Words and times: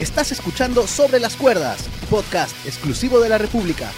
Estás 0.00 0.30
escuchando 0.30 0.86
Sobre 0.86 1.18
las 1.18 1.34
Cuerdas, 1.34 1.88
podcast 2.08 2.54
exclusivo 2.64 3.18
de 3.18 3.28
la 3.28 3.36
República. 3.36 3.90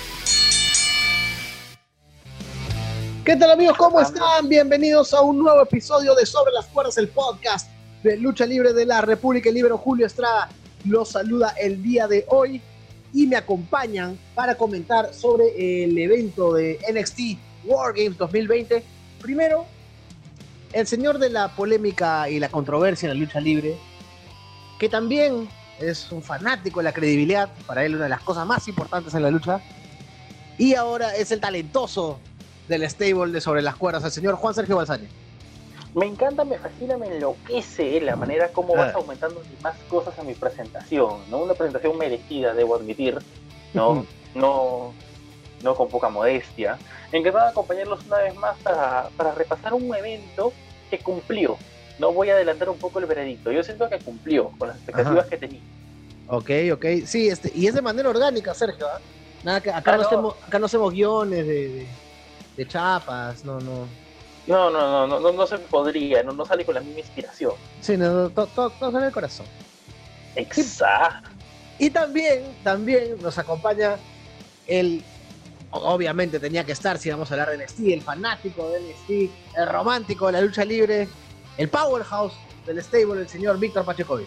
¿Qué 3.22 3.36
tal 3.36 3.50
amigos? 3.50 3.76
¿Cómo 3.76 4.00
están? 4.00 4.48
Bienvenidos 4.48 5.12
a 5.12 5.20
un 5.20 5.40
nuevo 5.40 5.60
episodio 5.60 6.14
de 6.14 6.24
Sobre 6.24 6.52
las 6.54 6.64
Cuerdas, 6.68 6.96
el 6.96 7.08
podcast 7.08 7.70
de 8.02 8.16
lucha 8.16 8.46
libre 8.46 8.72
de 8.72 8.86
la 8.86 9.02
República. 9.02 9.50
El 9.50 9.56
libro 9.56 9.76
Julio 9.76 10.06
Estrada 10.06 10.48
los 10.86 11.10
saluda 11.10 11.54
el 11.60 11.82
día 11.82 12.08
de 12.08 12.24
hoy 12.28 12.62
y 13.12 13.26
me 13.26 13.36
acompañan 13.36 14.18
para 14.34 14.54
comentar 14.54 15.12
sobre 15.12 15.84
el 15.84 15.98
evento 15.98 16.54
de 16.54 16.78
NXT 16.90 17.20
War 17.66 17.92
Games 17.92 18.16
2020. 18.16 18.82
Primero, 19.20 19.66
el 20.72 20.86
señor 20.86 21.18
de 21.18 21.28
la 21.28 21.54
polémica 21.54 22.30
y 22.30 22.40
la 22.40 22.48
controversia 22.48 23.06
en 23.10 23.18
la 23.18 23.20
lucha 23.22 23.38
libre, 23.38 23.76
que 24.78 24.88
también 24.88 25.46
es 25.80 26.10
un 26.12 26.22
fanático 26.22 26.80
de 26.80 26.84
la 26.84 26.92
credibilidad, 26.92 27.48
para 27.66 27.84
él 27.84 27.94
una 27.94 28.04
de 28.04 28.10
las 28.10 28.20
cosas 28.20 28.46
más 28.46 28.66
importantes 28.68 29.14
en 29.14 29.22
la 29.22 29.30
lucha. 29.30 29.60
Y 30.58 30.74
ahora 30.74 31.14
es 31.16 31.30
el 31.32 31.40
talentoso 31.40 32.18
del 32.68 32.88
stable 32.88 33.32
de 33.32 33.40
Sobre 33.40 33.62
las 33.62 33.76
Cuerdas, 33.76 34.04
el 34.04 34.10
señor 34.10 34.34
Juan 34.36 34.54
Sergio 34.54 34.76
Balsani. 34.76 35.08
Me 35.94 36.06
encanta, 36.06 36.44
me 36.44 36.56
fascina, 36.56 36.96
me 36.96 37.08
enloquece 37.08 38.00
la 38.00 38.14
manera 38.14 38.48
como 38.48 38.74
vas 38.76 38.94
ah. 38.94 38.98
aumentando 38.98 39.42
más 39.60 39.76
cosas 39.88 40.16
a 40.18 40.22
mi 40.22 40.34
presentación, 40.34 41.18
¿no? 41.28 41.38
Una 41.38 41.54
presentación 41.54 41.98
merecida, 41.98 42.54
debo 42.54 42.76
admitir, 42.76 43.18
¿no? 43.74 44.06
no, 44.34 44.92
no 45.62 45.74
con 45.74 45.88
poca 45.88 46.08
modestia. 46.08 46.78
Encantado 47.10 47.46
de 47.46 47.50
acompañarlos 47.50 48.06
una 48.06 48.18
vez 48.18 48.36
más 48.36 48.56
para, 48.58 49.08
para 49.16 49.34
repasar 49.34 49.74
un 49.74 49.92
evento 49.94 50.52
que 50.90 50.98
cumplió, 50.98 51.58
no 52.00 52.12
voy 52.12 52.30
a 52.30 52.34
adelantar 52.34 52.68
un 52.70 52.78
poco 52.78 52.98
el 52.98 53.06
veredicto. 53.06 53.52
Yo 53.52 53.62
siento 53.62 53.88
que 53.88 53.98
cumplió 53.98 54.50
con 54.58 54.68
las 54.68 54.78
expectativas 54.78 55.26
que 55.26 55.36
tenía. 55.36 55.60
Ok, 56.28 56.50
ok. 56.72 56.86
Sí, 57.04 57.28
este, 57.28 57.52
y 57.54 57.66
es 57.66 57.74
de 57.74 57.82
manera 57.82 58.08
orgánica, 58.08 58.54
Sergio. 58.54 58.86
¿ah? 58.86 58.98
Nada 59.44 59.60
que, 59.60 59.70
acá, 59.70 59.96
no 59.96 60.02
hacemos, 60.02 60.34
acá 60.46 60.58
no 60.58 60.66
hacemos 60.66 60.92
guiones 60.92 61.46
de, 61.46 61.86
de, 62.56 62.68
chapas, 62.68 63.44
no, 63.44 63.60
no. 63.60 63.86
No, 64.46 64.70
no, 64.70 65.06
no, 65.06 65.20
no, 65.20 65.32
no, 65.32 65.46
se 65.46 65.58
podría, 65.58 66.22
no, 66.22 66.32
no 66.32 66.44
sale 66.44 66.64
con 66.64 66.74
la 66.74 66.80
misma 66.80 67.00
inspiración. 67.00 67.52
Sí, 67.80 67.96
no, 67.96 68.30
todo, 68.30 68.46
todo, 68.46 68.70
todo 68.70 68.90
sale 68.90 69.04
del 69.04 69.14
corazón. 69.14 69.46
Exacto. 70.34 71.28
Y 71.78 71.90
también, 71.90 72.44
también 72.64 73.16
nos 73.20 73.38
acompaña 73.38 73.96
el, 74.66 75.02
obviamente 75.70 76.40
tenía 76.40 76.64
que 76.64 76.72
estar 76.72 76.98
si 76.98 77.10
vamos 77.10 77.30
a 77.30 77.34
hablar 77.34 77.50
de 77.50 77.64
NXT, 77.64 77.80
el 77.80 78.02
fanático 78.02 78.68
de 78.70 78.80
NXT, 78.80 79.56
el 79.56 79.68
romántico 79.68 80.26
de 80.26 80.32
la 80.32 80.40
lucha 80.40 80.64
libre, 80.64 81.08
el 81.60 81.68
powerhouse 81.68 82.32
del 82.66 82.82
stable, 82.82 83.20
el 83.20 83.28
señor 83.28 83.60
Víctor 83.60 83.84
Pachecovi. 83.84 84.24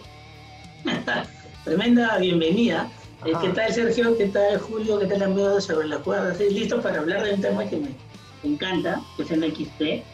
Tremenda 1.64 2.16
bienvenida. 2.18 2.88
Eh, 3.24 3.32
¿Qué 3.40 3.48
tal 3.48 3.72
Sergio? 3.72 4.16
¿Qué 4.16 4.26
tal 4.26 4.56
Julio? 4.60 5.00
¿Qué 5.00 5.06
tal 5.06 5.20
amigos 5.20 5.64
sobre 5.64 5.88
la 5.88 5.98
cuerda? 5.98 6.30
Estoy 6.30 6.54
listo 6.54 6.80
para 6.80 7.00
hablar 7.00 7.24
de 7.24 7.34
un 7.34 7.40
tema 7.40 7.64
que 7.68 7.78
me 7.78 7.88
encanta, 8.44 9.00
que 9.16 9.24
es 9.24 9.30
el 9.32 9.52
XT. 9.52 10.04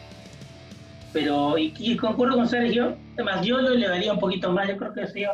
Pero, 1.13 1.59
y, 1.59 1.95
concuerdo 1.95 2.37
con 2.37 2.49
Sergio, 2.49 2.97
además 3.13 3.45
yo 3.45 3.57
lo 3.57 3.73
elevaría 3.73 4.13
un 4.13 4.19
poquito 4.19 4.51
más, 4.51 4.67
yo 4.67 4.77
creo 4.77 4.93
que 4.93 5.01
ha 5.01 5.07
sido 5.07 5.33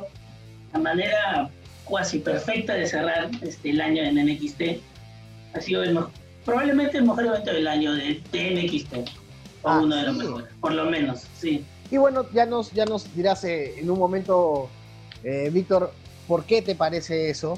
la 0.74 0.80
manera 0.80 1.50
cuasi 1.86 2.20
perfecta 2.20 2.74
de 2.74 2.86
cerrar 2.86 3.30
este, 3.42 3.70
el 3.70 3.80
año 3.80 4.04
en 4.04 4.16
NXT. 4.26 4.82
Ha 5.54 5.62
sido 5.62 5.84
el 5.84 5.98
probablemente 6.44 6.98
el 6.98 7.06
mejor 7.06 7.28
evento 7.28 7.54
del 7.54 7.68
año 7.68 7.94
de, 7.94 8.22
NXT, 8.34 9.10
o 9.62 9.70
ah, 9.70 9.80
uno 9.80 9.96
de 9.96 10.04
los 10.04 10.18
mejores, 10.18 10.48
por 10.60 10.74
lo 10.74 10.84
menos, 10.86 11.26
sí. 11.34 11.64
Y 11.90 11.98
bueno, 11.98 12.26
ya 12.34 12.46
nos, 12.46 12.72
ya 12.72 12.86
nos 12.86 13.14
dirás 13.16 13.44
eh, 13.44 13.80
en 13.80 13.90
un 13.90 13.98
momento, 13.98 14.70
eh, 15.24 15.50
Víctor, 15.52 15.94
por 16.28 16.44
qué 16.44 16.62
te 16.62 16.76
parece 16.76 17.30
eso. 17.30 17.58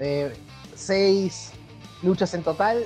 Eh, 0.00 0.32
seis 0.74 1.52
luchas 2.02 2.34
en 2.34 2.42
total, 2.42 2.84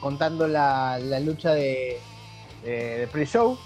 contando 0.00 0.48
la, 0.48 0.98
lucha 1.20 1.54
de, 1.54 1.98
pre-show. 3.12 3.56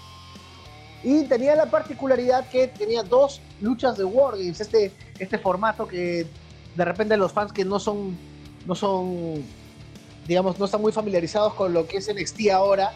Y 1.03 1.23
tenía 1.23 1.55
la 1.55 1.69
particularidad 1.69 2.49
que 2.49 2.67
tenía 2.67 3.03
dos 3.03 3.41
luchas 3.61 3.97
de 3.97 4.03
Wargames, 4.03 4.59
este, 4.61 4.91
este 5.19 5.37
formato 5.37 5.87
que 5.87 6.25
de 6.75 6.85
repente 6.85 7.17
los 7.17 7.31
fans 7.31 7.51
que 7.51 7.63
no 7.65 7.79
son, 7.79 8.17
no 8.65 8.75
son, 8.75 9.43
digamos, 10.27 10.59
no 10.59 10.65
están 10.65 10.81
muy 10.81 10.91
familiarizados 10.91 11.53
con 11.53 11.73
lo 11.73 11.87
que 11.87 11.97
es 11.97 12.11
NXT 12.11 12.49
ahora, 12.51 12.91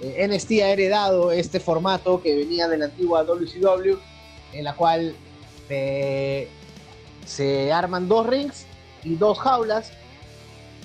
eh, 0.00 0.26
NXT 0.28 0.50
ha 0.62 0.70
heredado 0.70 1.32
este 1.32 1.60
formato 1.60 2.20
que 2.22 2.34
venía 2.36 2.68
de 2.68 2.78
la 2.78 2.86
antigua 2.86 3.24
WCW, 3.24 3.96
en 4.52 4.64
la 4.64 4.74
cual 4.74 5.14
eh, 5.68 6.48
se 7.24 7.72
arman 7.72 8.08
dos 8.08 8.26
rings 8.26 8.66
y 9.02 9.14
dos 9.16 9.38
jaulas, 9.38 9.92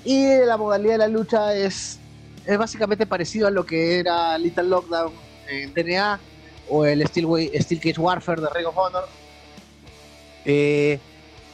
y 0.05 0.25
la 0.45 0.57
modalidad 0.57 0.93
de 0.93 0.97
la 0.99 1.07
lucha 1.07 1.53
es, 1.55 1.99
es 2.45 2.57
básicamente 2.57 3.05
parecido 3.05 3.47
a 3.47 3.51
lo 3.51 3.65
que 3.65 3.99
era 3.99 4.37
Little 4.37 4.63
Lockdown 4.63 5.11
en 5.49 5.73
TNA 5.73 6.19
o 6.69 6.85
el 6.85 7.05
Steel, 7.07 7.79
Cage 7.81 7.99
Warfare 7.99 8.41
de 8.41 8.47
Ring 8.53 8.67
of 8.67 8.77
Honor. 8.77 9.07
Eh, 10.45 10.99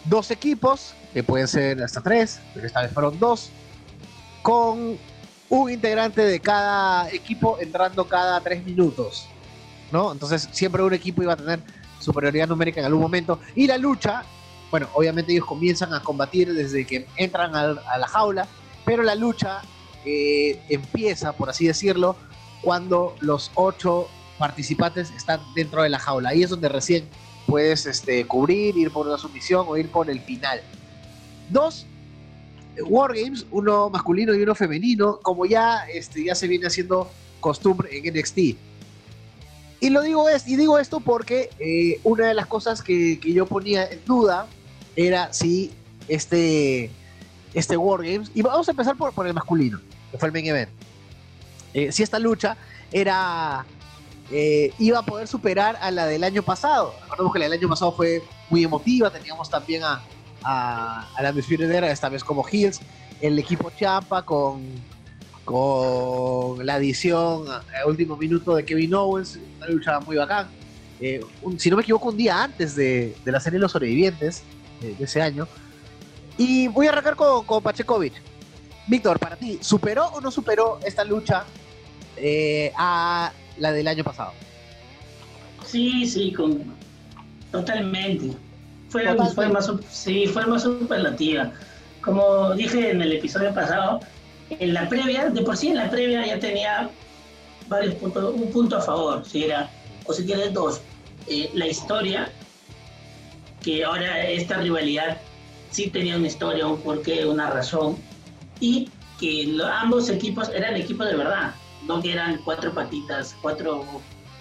dos 0.06 0.30
equipos, 0.30 0.94
que 1.14 1.24
pueden 1.24 1.48
ser 1.48 1.82
hasta 1.82 2.02
tres, 2.02 2.40
pero 2.54 2.68
esta 2.68 2.82
vez 2.82 2.92
fueron 2.92 3.18
dos, 3.20 3.50
con 4.42 4.98
un 5.50 5.72
integrante 5.72 6.22
de 6.22 6.40
cada 6.40 7.10
equipo 7.12 7.58
entrando 7.60 8.08
cada 8.08 8.40
tres 8.42 8.64
minutos, 8.66 9.28
¿no? 9.92 10.12
Entonces 10.12 10.50
siempre 10.52 10.84
un 10.84 10.94
equipo 10.94 11.22
iba 11.24 11.34
a 11.34 11.38
tener 11.38 11.60
superioridad 12.00 12.48
numérica 12.48 12.80
en 12.80 12.88
algún 12.88 13.02
momento. 13.02 13.40
Y 13.56 13.68
la 13.68 13.78
lucha, 13.78 14.24
bueno, 14.72 14.88
obviamente 14.94 15.32
ellos 15.32 15.46
comienzan 15.46 15.94
a 15.94 16.02
combatir 16.02 16.54
desde 16.54 16.86
que 16.86 17.08
entran 17.16 17.56
a, 17.56 17.98
la 17.98 18.08
jaula, 18.08 18.48
pero 18.86 19.04
la 19.04 19.16
lucha 19.16 19.62
eh, 20.06 20.62
empieza, 20.70 21.34
por 21.34 21.50
así 21.50 21.68
decirlo, 21.68 22.16
cuando 22.62 23.16
los 23.22 23.52
ocho 23.56 24.08
participantes 24.38 25.12
están 25.12 25.40
dentro 25.56 25.84
de 25.84 25.90
la 25.90 26.00
jaula. 26.00 26.30
Ahí 26.30 26.44
es 26.44 26.50
donde 26.50 26.70
recién 26.70 27.08
puedes 27.46 27.86
este, 27.86 28.26
cubrir, 28.26 28.78
ir 28.78 28.92
por 28.92 29.08
una 29.08 29.18
sumisión 29.18 29.66
o 29.68 29.78
ir 29.78 29.90
por 29.90 30.10
el 30.10 30.20
final. 30.22 30.62
Dos, 31.50 31.86
Wargames, 32.84 33.46
uno 33.52 33.90
masculino 33.90 34.34
y 34.34 34.42
uno 34.42 34.56
femenino, 34.56 35.20
como 35.22 35.46
ya, 35.46 35.86
este, 35.86 36.24
ya 36.24 36.36
se 36.36 36.48
viene 36.48 36.68
haciendo 36.68 37.10
costumbre 37.40 37.90
en 37.98 38.14
NXT. 38.14 38.38
Y 39.82 39.90
lo 39.90 40.02
digo 40.02 40.30
es, 40.30 40.48
y 40.48 40.56
digo 40.56 40.80
esto 40.80 41.00
porque 41.00 41.50
eh, 41.60 42.00
una 42.04 42.28
de 42.28 42.34
las 42.34 42.48
cosas 42.48 42.82
que, 42.82 43.20
yo 43.20 43.46
ponía 43.46 43.86
en 43.90 44.04
duda 44.06 44.48
era 44.96 45.32
si 45.34 45.72
este, 46.08 46.90
este 47.54 47.78
Wargames, 47.78 48.32
y 48.34 48.42
vamos 48.42 48.68
a 48.68 48.72
empezar 48.72 48.96
por, 48.96 49.14
por 49.14 49.28
el 49.28 49.34
masculino, 49.34 49.80
que 50.12 50.18
fue 50.18 50.28
el 50.28 50.34
main 50.34 50.48
event. 50.48 50.70
Eh, 51.74 51.92
si 51.92 52.04
esta 52.04 52.20
lucha 52.20 52.58
era 52.92 53.66
eh, 54.32 54.74
iba 54.80 55.00
a 55.00 55.04
poder 55.04 55.28
superar 55.28 55.78
a 55.82 55.92
la 55.92 56.08
del 56.08 56.24
año 56.24 56.42
pasado. 56.42 56.96
Recordemos 57.04 57.34
que 57.34 57.40
la 57.40 57.46
del 57.46 57.60
año 57.60 57.70
pasado 57.70 57.92
fue 57.92 58.24
muy 58.50 58.64
emotiva, 58.64 59.12
teníamos 59.12 59.50
también 59.50 59.84
a, 59.84 60.02
a, 60.46 61.08
la 61.22 61.32
Miss 61.32 61.50
esta 61.50 62.10
vez 62.10 62.24
como 62.24 62.46
Hills, 62.50 62.80
el 63.20 63.38
equipo 63.40 63.72
Champa 63.72 64.22
con, 64.22 64.64
con 65.44 66.66
la 66.66 66.76
adición 66.76 67.46
a, 67.50 67.64
último 67.88 68.16
minuto 68.16 68.56
de 68.56 68.64
Kevin 68.64 68.94
Owens, 68.94 69.40
una 69.58 69.68
lucha 69.68 70.00
muy 70.02 70.16
bacán. 70.16 70.48
Eh, 71.02 71.20
si 71.58 71.70
no 71.70 71.78
me 71.78 71.82
equivoco, 71.82 72.10
un 72.10 72.18
día 72.18 72.44
antes 72.44 72.76
de, 72.76 73.16
la 73.26 73.40
serie 73.40 73.60
Los 73.60 73.72
Sobrevivientes 73.72 74.44
de 74.82 75.04
ese 75.04 75.22
año. 75.22 75.48
Y 76.38 76.68
voy 76.68 76.88
a 76.88 76.90
arrancar 76.92 77.16
con, 77.16 77.44
con 77.46 77.64
Pachekovic. 77.64 78.14
Víctor, 78.88 79.18
para 79.18 79.36
ti, 79.36 79.58
¿superó 79.62 80.08
o 80.08 80.22
no 80.22 80.30
superó 80.30 80.80
esta 80.86 81.04
lucha 81.04 81.46
eh, 82.18 82.72
a 82.78 83.32
la 83.58 83.72
del 83.72 83.88
año 83.88 84.04
pasado? 84.04 84.32
Sí, 85.66 86.06
sí, 86.06 86.32
con, 86.32 86.76
totalmente 87.52 88.38
fue, 89.34 89.50
más, 89.50 89.72
sí, 89.90 90.28
fue 90.28 90.46
más 90.46 90.64
superlativa. 90.64 91.52
Como 92.02 92.54
dije 92.54 92.92
en 92.92 93.02
el 93.02 93.14
episodio 93.14 93.54
pasado, 93.54 94.00
en 94.50 94.74
la 94.74 94.88
previa, 94.88 95.30
de 95.30 95.42
por 95.42 95.58
sí 95.58 95.70
en 95.70 95.78
la 95.78 95.90
previa 95.90 96.26
ya 96.26 96.40
tenía 96.40 96.90
varios 97.68 97.96
puntos, 97.96 98.34
un 98.36 98.52
punto 98.52 98.78
a 98.78 98.82
favor, 98.82 99.26
si 99.26 99.46
era, 99.46 99.70
o 100.06 100.14
si 100.14 100.26
quieres 100.26 100.54
dos, 100.54 100.82
eh, 101.28 101.50
la 101.54 101.68
historia, 101.68 102.32
que 103.62 103.84
ahora 103.84 104.28
esta 104.30 104.58
rivalidad 104.58 105.18
sí 105.72 105.90
tenía 105.90 106.16
una 106.16 106.28
historia, 106.28 106.68
un 106.68 106.80
porqué, 106.82 107.26
una 107.26 107.50
razón, 107.50 107.98
y 108.60 108.90
que 109.20 109.58
ambos 109.74 110.10
equipos 110.10 110.50
eran 110.50 110.76
equipos 110.76 111.08
de 111.08 111.16
verdad, 111.16 111.56
no 111.88 112.02
que 112.02 112.14
eran 112.14 112.40
cuatro 112.44 112.72
patitas, 112.74 113.36
cuatro 113.42 113.84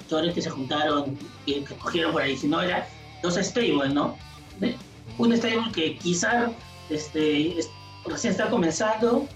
jugadores 0.05 0.35
que 0.35 0.43
se 0.43 0.51
juntaron, 0.51 1.17
que, 1.47 1.65
que 1.65 1.75
cogieron 1.77 2.13
por 2.13 2.23
ahí, 2.23 2.37
sino 2.37 2.61
era 2.61 2.87
dos 3.23 3.37
stables, 3.37 3.93
¿no? 3.93 4.17
Un 5.19 5.33
estadio 5.33 5.63
que 5.73 5.97
quizás 5.99 6.51
este, 6.91 7.57
recién 8.07 8.33
está 8.33 8.51
comenzando 8.51 9.27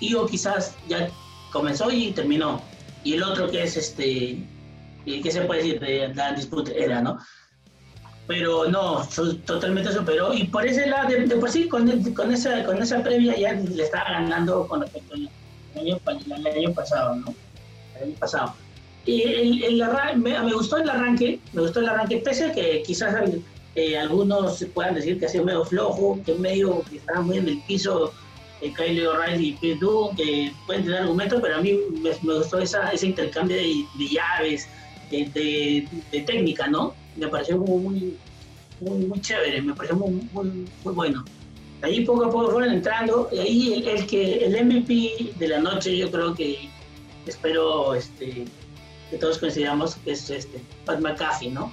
y 0.00 0.14
o 0.14 0.26
quizás 0.26 0.74
ya 0.88 1.08
comenzó 1.52 1.90
y 1.90 2.12
terminó. 2.12 2.60
Y 3.04 3.14
el 3.14 3.22
otro 3.22 3.50
que 3.50 3.62
es 3.62 3.76
este, 3.76 4.44
¿qué 5.04 5.30
se 5.30 5.42
puede 5.42 5.62
decir 5.62 5.80
de 5.80 6.14
la 6.14 6.32
disputa 6.32 6.72
era, 6.72 7.00
no? 7.00 7.18
pero 8.26 8.68
no, 8.68 9.06
totalmente 9.44 9.92
superó. 9.92 10.32
Y 10.32 10.44
por 10.44 10.66
ese 10.66 10.86
lado, 10.86 11.08
de, 11.08 11.36
por 11.36 11.50
sí, 11.50 11.68
con, 11.68 11.86
con, 12.14 12.32
esa, 12.32 12.64
con 12.64 12.80
esa 12.80 13.02
previa 13.02 13.36
ya 13.36 13.52
le 13.52 13.82
estaba 13.82 14.10
ganando 14.10 14.66
con 14.68 14.80
respecto 14.80 15.14
al 15.14 15.30
año, 15.76 15.98
el 16.26 16.46
año 16.46 16.72
pasado, 16.72 17.16
¿no? 17.16 17.34
El 17.96 18.04
año 18.04 18.14
pasado. 18.18 18.54
Y 19.04 19.22
el, 19.22 19.64
el 19.64 19.84
me, 20.16 20.40
me, 20.40 20.52
gustó 20.52 20.76
el 20.76 20.88
arranque, 20.88 21.40
me 21.52 21.62
gustó 21.62 21.80
el 21.80 21.88
arranque, 21.88 22.18
pese 22.18 22.46
a 22.46 22.52
que 22.52 22.82
quizás 22.86 23.14
algunos 23.98 24.64
puedan 24.74 24.94
decir 24.94 25.18
que 25.18 25.26
ha 25.26 25.28
sido 25.28 25.44
medio 25.44 25.64
flojo, 25.64 26.18
que 26.24 26.34
medio 26.34 26.82
que 26.90 26.96
estaba 26.96 27.22
muy 27.22 27.38
en 27.38 27.48
el 27.48 27.62
piso 27.62 28.12
eh, 28.62 28.72
Kyle 28.76 29.06
O'Reilly 29.08 29.48
y 29.48 29.52
Pete 29.54 29.86
que 30.16 30.52
pueden 30.66 30.84
tener 30.84 31.00
argumentos, 31.00 31.40
pero 31.42 31.56
a 31.56 31.60
mí 31.60 31.76
me, 32.00 32.34
gustó 32.34 32.60
esa, 32.60 32.90
ese 32.90 33.06
intercambio 33.06 33.56
de, 33.56 33.84
llaves, 34.08 34.68
de, 35.10 35.84
de, 36.12 36.20
técnica, 36.20 36.68
¿no? 36.68 36.94
Me 37.16 37.26
pareció 37.26 37.58
muy, 37.58 38.16
muy, 38.80 39.20
chévere, 39.20 39.60
me 39.62 39.74
pareció 39.74 39.96
muy, 39.96 40.28
muy, 40.32 40.94
bueno. 40.94 41.24
Ahí 41.82 42.04
poco 42.04 42.24
a 42.24 42.30
poco 42.30 42.52
fueron 42.52 42.72
entrando, 42.72 43.28
y 43.32 43.38
ahí 43.38 43.72
el, 43.74 43.88
el, 43.88 44.06
que 44.06 44.44
el 44.44 44.64
MVP 44.64 45.32
de 45.36 45.48
la 45.48 45.58
noche 45.58 45.96
yo 45.96 46.08
creo 46.12 46.32
que 46.32 46.70
espero 47.26 47.94
este, 47.94 48.44
que 49.10 49.18
todos 49.18 49.38
coincidamos 49.38 49.96
que 49.96 50.12
es 50.12 50.30
este, 50.30 50.60
Pat 50.84 51.00
McAfee, 51.00 51.50
¿no? 51.50 51.72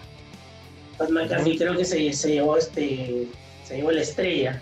Pat 0.99 1.09
McAfee 1.09 1.57
creo 1.57 1.75
que 1.75 1.85
se, 1.85 2.11
se, 2.13 2.33
llevó 2.33 2.57
este, 2.57 3.27
se 3.63 3.77
llevó 3.77 3.91
la 3.91 4.01
estrella 4.01 4.61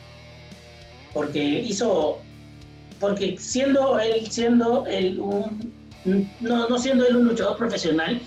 porque 1.13 1.43
hizo, 1.43 2.19
porque 2.99 3.37
siendo 3.39 3.99
él, 3.99 4.29
siendo 4.29 4.85
él 4.85 5.19
un, 5.19 5.73
no, 6.39 6.69
no 6.69 6.77
siendo 6.77 7.07
él 7.07 7.15
un 7.17 7.27
luchador 7.29 7.57
profesional, 7.57 8.21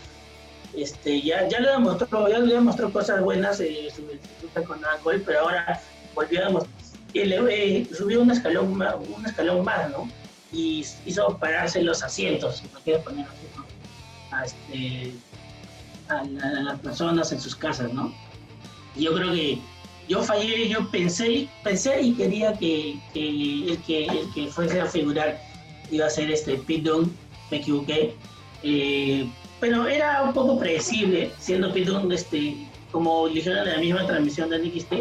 este, 0.76 1.22
ya, 1.22 1.48
ya 1.48 1.60
le 1.60 1.70
demostró, 1.70 2.28
ya 2.28 2.40
le 2.40 2.54
demostró 2.54 2.92
cosas 2.92 3.22
buenas 3.22 3.60
eh, 3.60 3.88
su, 3.94 4.02
lucha 4.02 4.62
con 4.66 4.80
Cole, 5.04 5.20
pero 5.20 5.40
ahora 5.40 5.80
volvió 6.14 6.40
a 6.42 6.46
demostrar, 6.46 6.74
eh, 7.14 7.88
subió 7.96 8.22
un 8.22 8.32
escalón, 8.32 8.72
un 8.72 9.26
escalón 9.26 9.64
más, 9.64 9.88
¿no? 9.90 10.08
Y 10.52 10.84
hizo 11.06 11.38
pararse 11.38 11.80
los 11.82 12.02
asientos, 12.02 12.56
si 12.56 12.64
me 12.74 12.80
quiere 12.80 12.98
poner 13.00 13.26
así, 13.26 13.46
¿no? 13.56 13.64
A, 16.10 16.22
este, 16.22 16.46
a, 16.46 16.62
las 16.62 16.80
personas 16.80 17.32
en 17.32 17.40
sus 17.40 17.54
casas, 17.54 17.92
¿no? 17.92 18.12
Yo 18.96 19.14
creo 19.14 19.32
que 19.32 19.58
yo 20.08 20.22
fallé, 20.22 20.68
yo 20.68 20.90
pensé, 20.90 21.48
pensé 21.62 22.00
y 22.02 22.14
quería 22.14 22.52
que, 22.54 22.98
el, 23.14 23.78
que 23.86 24.06
el 24.06 24.32
que 24.34 24.48
fuese 24.48 24.80
a 24.80 24.86
figurar 24.86 25.40
iba 25.90 26.06
a 26.06 26.10
ser 26.10 26.30
este 26.30 26.56
Pete 26.56 26.90
me 27.50 27.56
equivoqué. 27.58 28.14
Eh, 28.62 29.30
pero 29.60 29.86
era 29.86 30.22
un 30.22 30.32
poco 30.32 30.58
predecible, 30.58 31.30
siendo 31.38 31.72
Pete 31.72 31.92
este, 32.12 32.56
como 32.90 33.28
dijeron 33.28 33.68
en 33.68 33.74
la 33.74 33.78
misma 33.78 34.06
transmisión 34.06 34.50
de 34.50 34.58
NXT, 34.58 34.92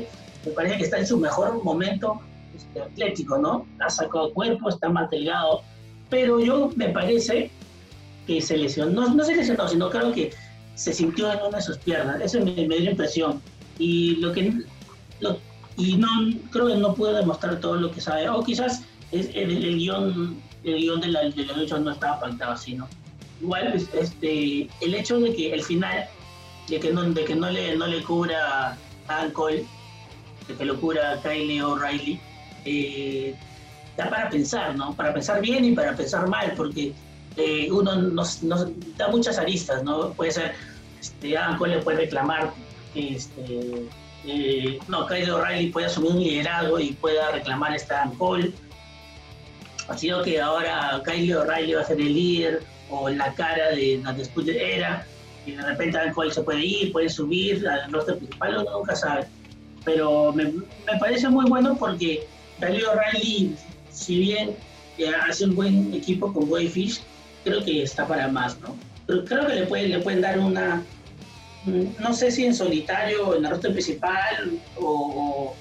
me 0.45 0.51
parece 0.53 0.77
que 0.77 0.83
está 0.83 0.99
en 0.99 1.07
su 1.07 1.17
mejor 1.17 1.63
momento 1.63 2.21
este, 2.55 2.81
atlético, 2.81 3.37
¿no? 3.37 3.65
Ha 3.79 3.89
sacado 3.89 4.33
cuerpo, 4.33 4.69
está 4.69 4.89
más 4.89 5.09
delgado, 5.09 5.63
pero 6.09 6.39
yo 6.39 6.71
me 6.75 6.89
parece 6.89 7.51
que 8.27 8.41
se 8.41 8.57
lesionó, 8.57 9.07
no, 9.07 9.15
no 9.15 9.23
se 9.23 9.35
lesionó, 9.35 9.67
sino 9.67 9.89
creo 9.89 10.11
que 10.11 10.31
se 10.79 10.93
sintió 10.93 11.29
en 11.29 11.39
una 11.45 11.57
de 11.57 11.63
sus 11.63 11.77
piernas, 11.77 12.21
eso 12.21 12.39
me, 12.39 12.53
dio 12.53 12.91
impresión. 12.91 13.41
Y 13.79 14.15
lo 14.15 14.31
que 14.31 14.63
y 15.75 15.97
no 15.97 16.07
creo 16.51 16.67
que 16.67 16.75
no 16.75 16.93
puede 16.93 17.17
demostrar 17.17 17.59
todo 17.59 17.75
lo 17.75 17.91
que 17.91 17.99
sabe. 17.99 18.29
O 18.29 18.41
quizás 18.43 18.83
es, 19.11 19.27
el, 19.33 19.63
el, 19.63 19.77
guion, 19.77 20.41
el 20.63 20.77
guion 20.77 21.01
de 21.01 21.07
la, 21.09 21.21
de 21.23 21.45
la 21.45 21.53
lucha 21.57 21.77
no 21.79 21.91
estaba 21.91 22.17
faltado 22.17 22.53
así, 22.53 22.75
¿no? 22.75 22.87
Igual 23.41 23.71
pues, 23.71 23.89
este, 23.93 24.69
el 24.79 24.93
hecho 24.95 25.19
de 25.19 25.35
que 25.35 25.53
el 25.53 25.63
final, 25.63 26.07
de 26.69 26.79
que 26.79 26.93
no, 26.93 27.03
de 27.03 27.25
que 27.25 27.35
no, 27.35 27.49
le, 27.49 27.75
no 27.75 27.87
le 27.87 28.01
cubra 28.03 28.77
a 29.09 29.29
Cole, 29.33 29.65
de 30.47 30.55
que 30.55 30.65
lo 30.65 30.79
cubra 30.79 31.21
Kylie 31.21 31.61
O'Reilly, 31.61 32.19
eh, 32.63 33.35
da 33.97 34.09
para 34.09 34.29
pensar, 34.29 34.77
¿no? 34.77 34.93
Para 34.93 35.13
pensar 35.13 35.41
bien 35.41 35.65
y 35.65 35.71
para 35.73 35.93
pensar 35.93 36.27
mal, 36.27 36.53
porque 36.55 36.93
eh, 37.37 37.69
uno 37.71 37.95
nos, 37.95 38.39
da 38.97 39.07
muchas 39.09 39.37
aristas, 39.37 39.83
¿no? 39.83 40.11
Puede 40.11 40.31
ser, 40.31 40.55
este, 40.99 41.37
Adam 41.37 41.57
Cole 41.57 41.77
le 41.77 41.81
puede 41.81 41.97
reclamar 41.97 42.53
este, 42.95 43.87
eh, 44.25 44.79
no, 44.87 45.05
Kyle 45.07 45.31
O'Reilly 45.31 45.71
puede 45.71 45.87
asumir 45.87 46.11
un 46.11 46.19
liderazgo 46.19 46.79
y 46.79 46.91
pueda 46.93 47.31
reclamar 47.31 47.75
esta 47.75 48.11
Cole. 48.17 48.51
Ha 49.87 49.97
sido 49.97 50.21
que 50.23 50.39
ahora 50.39 51.01
Kyle 51.05 51.35
O'Reilly 51.35 51.73
va 51.73 51.81
a 51.81 51.85
ser 51.85 51.99
el 51.99 52.13
líder 52.13 52.63
o 52.89 53.09
la 53.09 53.33
cara 53.33 53.69
de 53.69 54.01
la 54.03 54.13
disputa 54.13 54.51
era, 54.51 55.05
y 55.45 55.51
de 55.51 55.61
repente 55.61 55.97
Adam 55.97 56.13
Cole 56.13 56.33
se 56.33 56.41
puede 56.41 56.65
ir, 56.65 56.91
puede 56.91 57.09
subir 57.09 57.67
al 57.67 57.91
roster 57.91 58.17
principal, 58.17 58.57
uno 58.57 58.79
nunca 58.79 58.95
sabe. 58.95 59.27
Pero 59.85 60.33
me, 60.33 60.53
parece 60.99 61.29
muy 61.29 61.45
bueno 61.49 61.75
porque 61.77 62.27
Kyle 62.59 62.85
O'Reilly, 62.85 63.55
si 63.91 64.19
bien 64.19 64.55
hace 65.27 65.45
un 65.45 65.55
buen 65.55 65.93
equipo 65.93 66.33
con 66.33 66.49
Wayfish, 66.49 67.01
creo 67.43 67.63
que 67.63 67.83
está 67.83 68.07
para 68.07 68.27
más, 68.27 68.59
¿no? 68.59 68.75
Pero 69.05 69.25
creo 69.25 69.47
que 69.47 69.55
le, 69.55 69.65
puede, 69.65 69.87
le 69.87 69.99
pueden 69.99 70.21
dar 70.21 70.39
una, 70.39 70.83
no 71.65 72.13
sé 72.13 72.31
si 72.31 72.45
en 72.45 72.53
solitario, 72.53 73.35
en 73.35 73.43
la 73.43 73.49
ruta 73.49 73.69
principal 73.69 74.59
o, 74.79 75.55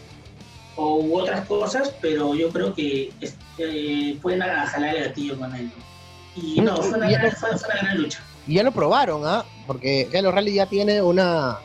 u 0.77 1.19
otras 1.19 1.47
cosas, 1.47 1.93
pero 2.01 2.35
yo 2.35 2.51
creo 2.51 2.75
que 2.75 3.11
este, 3.21 4.17
pueden 4.23 4.41
jalar 4.41 4.97
el 4.97 5.05
gatillo 5.05 5.39
con 5.39 5.55
él. 5.55 5.71
Y 6.37 6.61
no, 6.61 6.77
fue 6.77 6.99
una, 6.99 7.09
gran, 7.11 7.99
lucha. 7.99 8.21
Y 8.47 8.55
ya 8.55 8.63
lo 8.63 8.71
probaron, 8.71 9.23
¿ah? 9.27 9.45
Porque 9.67 10.09
Galo 10.13 10.31
Rally 10.31 10.55
ya 10.55 10.67
tiene 10.67 11.03
una, 11.03 11.59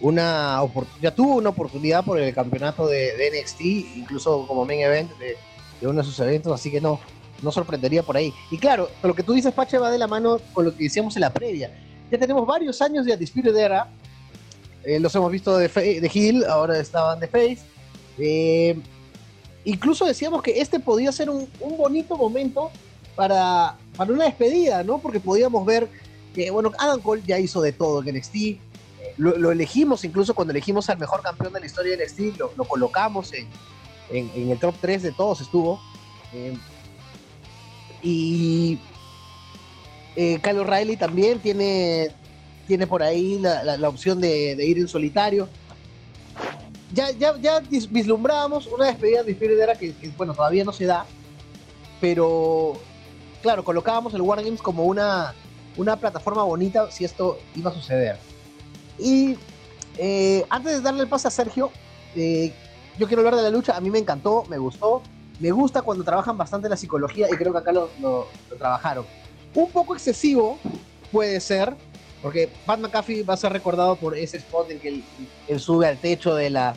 una 0.00 0.60
ya 1.00 1.14
tuvo 1.14 1.36
una 1.36 1.50
oportunidad 1.50 2.04
por 2.04 2.18
el 2.18 2.34
campeonato 2.34 2.86
de, 2.86 3.30
NXT, 3.30 3.60
incluso 3.96 4.46
como 4.46 4.64
main 4.64 4.80
event 4.80 5.10
de, 5.18 5.36
uno 5.82 5.98
de 5.98 6.04
sus 6.04 6.18
eventos, 6.20 6.52
así 6.52 6.70
que 6.70 6.80
no, 6.80 6.98
no 7.42 7.52
sorprendería 7.52 8.02
por 8.02 8.16
ahí. 8.16 8.32
Y 8.50 8.58
claro, 8.58 8.88
lo 9.02 9.14
que 9.14 9.22
tú 9.22 9.32
dices, 9.32 9.52
Pache, 9.52 9.78
va 9.78 9.90
de 9.90 9.98
la 9.98 10.06
mano 10.06 10.38
con 10.52 10.64
lo 10.64 10.76
que 10.76 10.84
decíamos 10.84 11.16
en 11.16 11.22
la 11.22 11.32
previa 11.32 11.70
ya 12.10 12.18
tenemos 12.18 12.46
varios 12.46 12.80
años 12.82 13.04
de 13.04 13.12
Undisputed 13.12 13.56
Era. 13.56 13.88
Eh, 14.84 15.00
los 15.00 15.14
hemos 15.14 15.30
visto 15.32 15.56
de, 15.58 15.68
de 15.68 16.10
Hill, 16.12 16.44
ahora 16.44 16.78
estaban 16.78 17.18
de 17.18 17.26
Face. 17.26 17.58
Eh, 18.18 18.78
incluso 19.64 20.04
decíamos 20.04 20.42
que 20.42 20.60
este 20.60 20.78
podía 20.78 21.10
ser 21.10 21.28
un, 21.28 21.48
bonito 21.76 22.16
momento 22.16 22.70
para, 23.16 23.76
para, 23.96 24.12
una 24.12 24.24
despedida, 24.24 24.84
¿no? 24.84 24.98
Porque 24.98 25.18
podíamos 25.18 25.66
ver 25.66 25.88
que, 26.34 26.50
bueno, 26.50 26.70
Adam 26.78 27.00
Cole 27.00 27.22
ya 27.26 27.38
hizo 27.38 27.60
de 27.60 27.72
todo 27.72 28.02
en 28.02 28.16
NXT. 28.16 28.60
Lo, 29.18 29.50
elegimos 29.50 30.04
incluso 30.04 30.34
cuando 30.34 30.52
elegimos 30.52 30.90
al 30.90 30.98
mejor 30.98 31.22
campeón 31.22 31.52
de 31.54 31.60
la 31.60 31.66
historia 31.66 31.96
de 31.96 32.04
NXT, 32.04 32.38
lo, 32.38 32.52
lo 32.54 32.64
colocamos 32.64 33.32
en, 33.32 33.48
en, 34.10 34.50
el 34.50 34.58
top 34.58 34.74
3 34.80 35.02
de 35.02 35.12
todos 35.12 35.40
estuvo. 35.40 35.80
Y 38.02 38.78
eh, 40.16 40.38
Kyle 40.42 40.58
O'Reilly 40.58 40.96
también 40.96 41.38
tiene, 41.40 42.10
tiene 42.66 42.86
por 42.86 43.02
ahí 43.02 43.38
la, 43.38 43.88
opción 43.88 44.20
de, 44.20 44.56
ir 44.64 44.78
en 44.78 44.88
solitario. 44.88 45.48
Ya, 46.92 47.10
ya, 47.10 47.36
ya 47.38 47.60
vislumbrábamos 47.90 48.66
una 48.68 48.86
despedida 48.86 49.22
de 49.22 49.32
Spirit 49.32 49.58
que, 49.78 49.94
que, 49.94 50.08
bueno, 50.16 50.34
todavía 50.34 50.64
no 50.64 50.72
se 50.72 50.86
da, 50.86 51.04
pero 52.00 52.74
claro, 53.42 53.64
colocábamos 53.64 54.14
el 54.14 54.22
War 54.22 54.42
Games 54.42 54.62
como 54.62 54.84
una, 54.84 55.34
una 55.76 55.96
plataforma 55.96 56.42
bonita 56.42 56.90
si 56.90 57.04
esto 57.04 57.38
iba 57.54 57.70
a 57.70 57.74
suceder. 57.74 58.18
Y 58.98 59.36
eh, 59.98 60.44
antes 60.48 60.72
de 60.74 60.80
darle 60.80 61.02
el 61.02 61.08
pase 61.08 61.28
a 61.28 61.30
Sergio, 61.30 61.70
eh, 62.14 62.52
yo 62.98 63.06
quiero 63.06 63.20
hablar 63.20 63.36
de 63.36 63.42
la 63.42 63.50
lucha. 63.50 63.76
A 63.76 63.80
mí 63.80 63.90
me 63.90 63.98
encantó, 63.98 64.44
me 64.48 64.58
gustó. 64.58 65.02
Me 65.40 65.50
gusta 65.50 65.82
cuando 65.82 66.04
trabajan 66.04 66.36
bastante 66.36 66.68
la 66.68 66.76
psicología 66.76 67.28
y 67.30 67.36
creo 67.36 67.52
que 67.52 67.58
acá 67.58 67.72
lo, 67.72 67.90
lo 68.00 68.28
trabajaron 68.58 69.04
un 69.56 69.70
poco 69.70 69.94
excesivo, 69.94 70.58
puede 71.10 71.40
ser, 71.40 71.74
porque 72.22 72.48
Pat 72.66 72.78
McAfee 72.78 73.22
va 73.22 73.34
a 73.34 73.36
ser 73.36 73.52
recordado 73.52 73.96
por 73.96 74.16
ese 74.16 74.36
spot 74.36 74.70
en 74.70 74.78
que 74.78 75.02
él, 75.48 75.60
sube 75.60 75.86
al 75.86 75.98
techo 75.98 76.34
de 76.34 76.50
la, 76.50 76.74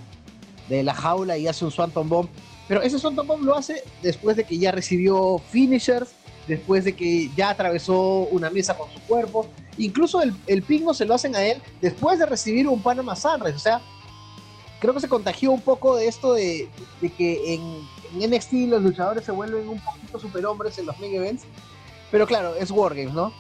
de 0.70 0.84
la 0.84 0.94
jaula 0.94 1.38
y 1.38 1.48
hace 1.48 1.66
un 1.66 1.72
Swanton 1.72 2.08
Bomb. 2.08 2.30
Pero 2.68 2.82
ese 2.82 2.98
Swanton 2.98 3.28
Bomb 3.28 3.44
lo 3.44 3.56
hace 3.56 3.84
después 4.02 4.38
de 4.38 4.44
que 4.44 4.58
ya 4.58 4.72
recibió 4.72 5.40
finishers, 5.50 6.12
después 6.48 6.86
de 6.86 6.96
que 6.96 7.30
ya 7.36 7.50
atravesó 7.50 8.28
una 8.32 8.50
mesa 8.50 8.78
con 8.78 8.90
su 8.92 9.00
cuerpo. 9.02 9.48
Incluso 9.78 10.22
el, 10.22 10.34
el 10.48 10.64
pingo 10.64 10.94
se 10.94 11.06
lo 11.06 11.14
hacen 11.14 11.36
a 11.36 11.44
él 11.44 11.62
después 11.82 12.20
de 12.20 12.26
recibir 12.26 12.68
un 12.68 12.82
Panama 12.82 13.16
Sunrise. 13.16 13.56
O 13.56 13.60
sea, 13.60 13.82
creo 14.80 14.94
que 14.94 15.00
se 15.00 15.10
contagió 15.10 15.52
un 15.52 15.62
poco 15.62 15.96
de 15.96 16.08
esto 16.08 16.34
de, 16.34 16.70
de 17.02 17.10
que 17.12 17.54
en, 17.54 17.62
en, 18.22 18.32
NXT 18.32 18.54
los 18.70 18.82
luchadores 18.82 19.24
se 19.24 19.32
vuelven 19.32 19.68
un 19.68 19.80
poquito 19.80 20.20
superhombres 20.20 20.78
en 20.78 20.86
los 20.86 21.00
mega 21.00 21.18
events 21.18 21.46
pero 22.12 22.26
claro, 22.26 22.56
es 22.56 22.72
Wargames, 22.72 23.14
¿no? 23.14 23.32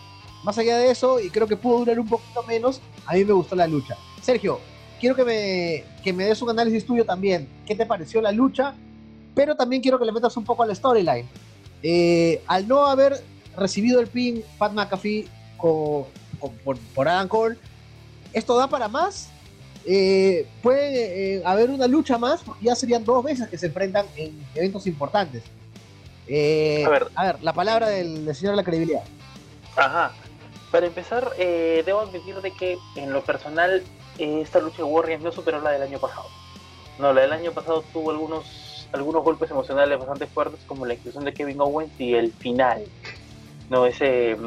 Más 0.43 0.58
allá 0.58 0.77
de 0.77 0.91
eso, 0.91 1.19
y 1.19 1.29
creo 1.29 1.48
que 1.48 1.58
pudo 1.58 1.79
durar 1.79 2.00
un 2.00 2.08
poquito 2.08 2.43
menos, 2.43 2.81
a 3.05 3.13
mí 3.13 3.25
me 3.25 3.34
gustó 3.34 3.55
la 3.55 3.67
lucha. 3.67 3.98
Sergio, 4.22 4.60
quiero 5.00 5.15
que 5.15 5.25
me, 5.25 5.84
que 6.03 6.13
me 6.13 6.25
des 6.25 6.41
un 6.41 6.50
análisis 6.50 6.86
tuyo 6.86 7.05
también. 7.05 7.48
¿Qué 7.65 7.75
te 7.75 7.86
pareció 7.86 8.22
la 8.22 8.31
lucha? 8.31 8.74
Pero 9.36 9.55
también 9.55 9.81
quiero 9.81 10.00
que 10.00 10.05
le 10.05 10.12
metas 10.12 10.36
un 10.38 10.46
poco 10.46 10.63
al 10.63 10.75
storyline. 10.75 11.27
Eh, 11.81 12.41
al 12.48 12.67
no 12.67 12.86
haber 12.86 13.22
recibido 13.55 14.00
el 14.00 14.08
pin 14.08 14.43
Pat 14.58 14.74
McAfee 14.74 15.27
por, 15.58 16.08
por, 16.93 17.08
Adam 17.08 17.27
Cole, 17.27 17.58
¿esto 18.31 18.55
da 18.58 18.67
para 18.67 18.88
más? 18.88 19.29
Eh, 19.91 20.46
puede 20.62 21.38
eh, 21.38 21.41
haber 21.43 21.72
una 21.72 21.88
lucha 21.88 22.19
más, 22.19 22.43
ya 22.62 22.75
serían 22.75 23.03
dos 23.03 23.24
veces 23.24 23.50
que 23.50 23.58
se 23.58 23.65
enfrentan 23.65 24.05
en 24.15 24.39
eventos 24.53 24.86
importantes. 24.86 25.41
Eh, 26.27 26.84
a, 26.86 26.89
ver, 26.89 27.08
a, 27.15 27.25
ver, 27.25 27.41
la 27.41 27.53
palabra 27.53 27.89
del, 27.89 28.36
señor 28.36 28.51
de 28.53 28.58
la 28.58 28.63
credibilidad. 28.63 29.01
Ajá. 29.75 30.12
Para 30.69 30.86
empezar, 30.86 31.36
debo 31.38 32.01
admitir 32.01 32.36
de 32.36 32.51
que 32.51 32.77
en 32.98 33.12
lo 33.12 33.24
personal 33.24 33.81
esta 34.19 34.60
lucha 34.60 34.77
de 34.77 34.84
Warriors 34.84 35.24
no 35.24 35.31
superó 35.31 35.60
la 35.60 35.72
del 35.72 35.81
año 35.81 35.98
pasado. 35.98 36.27
No, 37.00 37.12
la 37.12 37.22
del 37.22 37.34
año 37.34 37.51
pasado 37.51 37.84
tuvo 37.91 38.12
algunos, 38.12 38.88
algunos 38.91 39.24
golpes 39.24 39.50
emocionales 39.50 39.98
bastante 39.98 40.27
fuertes, 40.27 40.60
como 40.67 40.86
la 40.86 40.93
inclusión 40.93 41.25
de 41.25 41.34
Kevin 41.34 41.62
Owens 41.62 41.91
y 42.00 42.13
el 42.13 42.31
final. 42.31 42.84
No, 43.72 43.88
ese, 43.88 44.38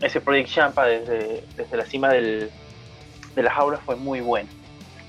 ese 0.00 0.20
Project 0.20 0.50
Champa 0.50 0.86
desde, 0.86 1.42
desde 1.56 1.76
la 1.76 1.84
cima 1.84 2.10
del, 2.10 2.48
de 3.34 3.42
la 3.42 3.50
jaula 3.50 3.78
fue 3.78 3.96
muy 3.96 4.20
bueno. 4.20 4.48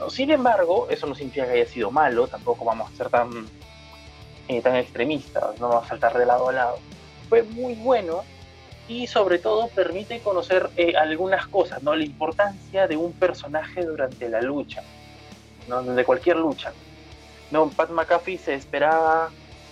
Sin 0.10 0.32
embargo, 0.32 0.88
eso 0.90 1.08
no 1.08 1.16
significa 1.16 1.46
que 1.46 1.54
haya 1.54 1.66
sido 1.66 1.92
malo, 1.92 2.28
tampoco 2.28 2.66
vamos 2.66 2.92
a 2.92 2.96
ser 2.96 3.10
tan, 3.10 3.48
eh, 4.48 4.62
tan 4.62 4.76
extremistas, 4.76 5.60
no 5.60 5.70
vamos 5.70 5.86
a 5.86 5.90
saltar 5.90 6.18
de 6.18 6.26
lado 6.26 6.50
a 6.50 6.54
lado. 6.54 6.80
Fue 7.30 7.44
muy 7.44 7.76
bueno 7.76 8.24
y 8.88 9.08
sobre 9.08 9.40
todo 9.40 9.68
permite 9.70 10.20
conocer 10.20 10.70
eh, 10.78 10.96
algunas 10.96 11.48
cosas, 11.48 11.82
¿no? 11.82 11.96
La 11.96 12.04
importancia 12.04 12.88
de 12.88 12.98
un 12.98 13.14
personaje 13.14 13.84
durante 13.84 14.30
la 14.30 14.42
lucha, 14.42 14.84
¿no? 15.68 15.82
De 15.82 16.04
cualquier 16.06 16.38
lucha. 16.38 16.74
¿no? 17.52 17.70
Pat 17.70 17.90
McAfee 17.90 18.38
se 18.38 18.54
esperaba 18.54 19.32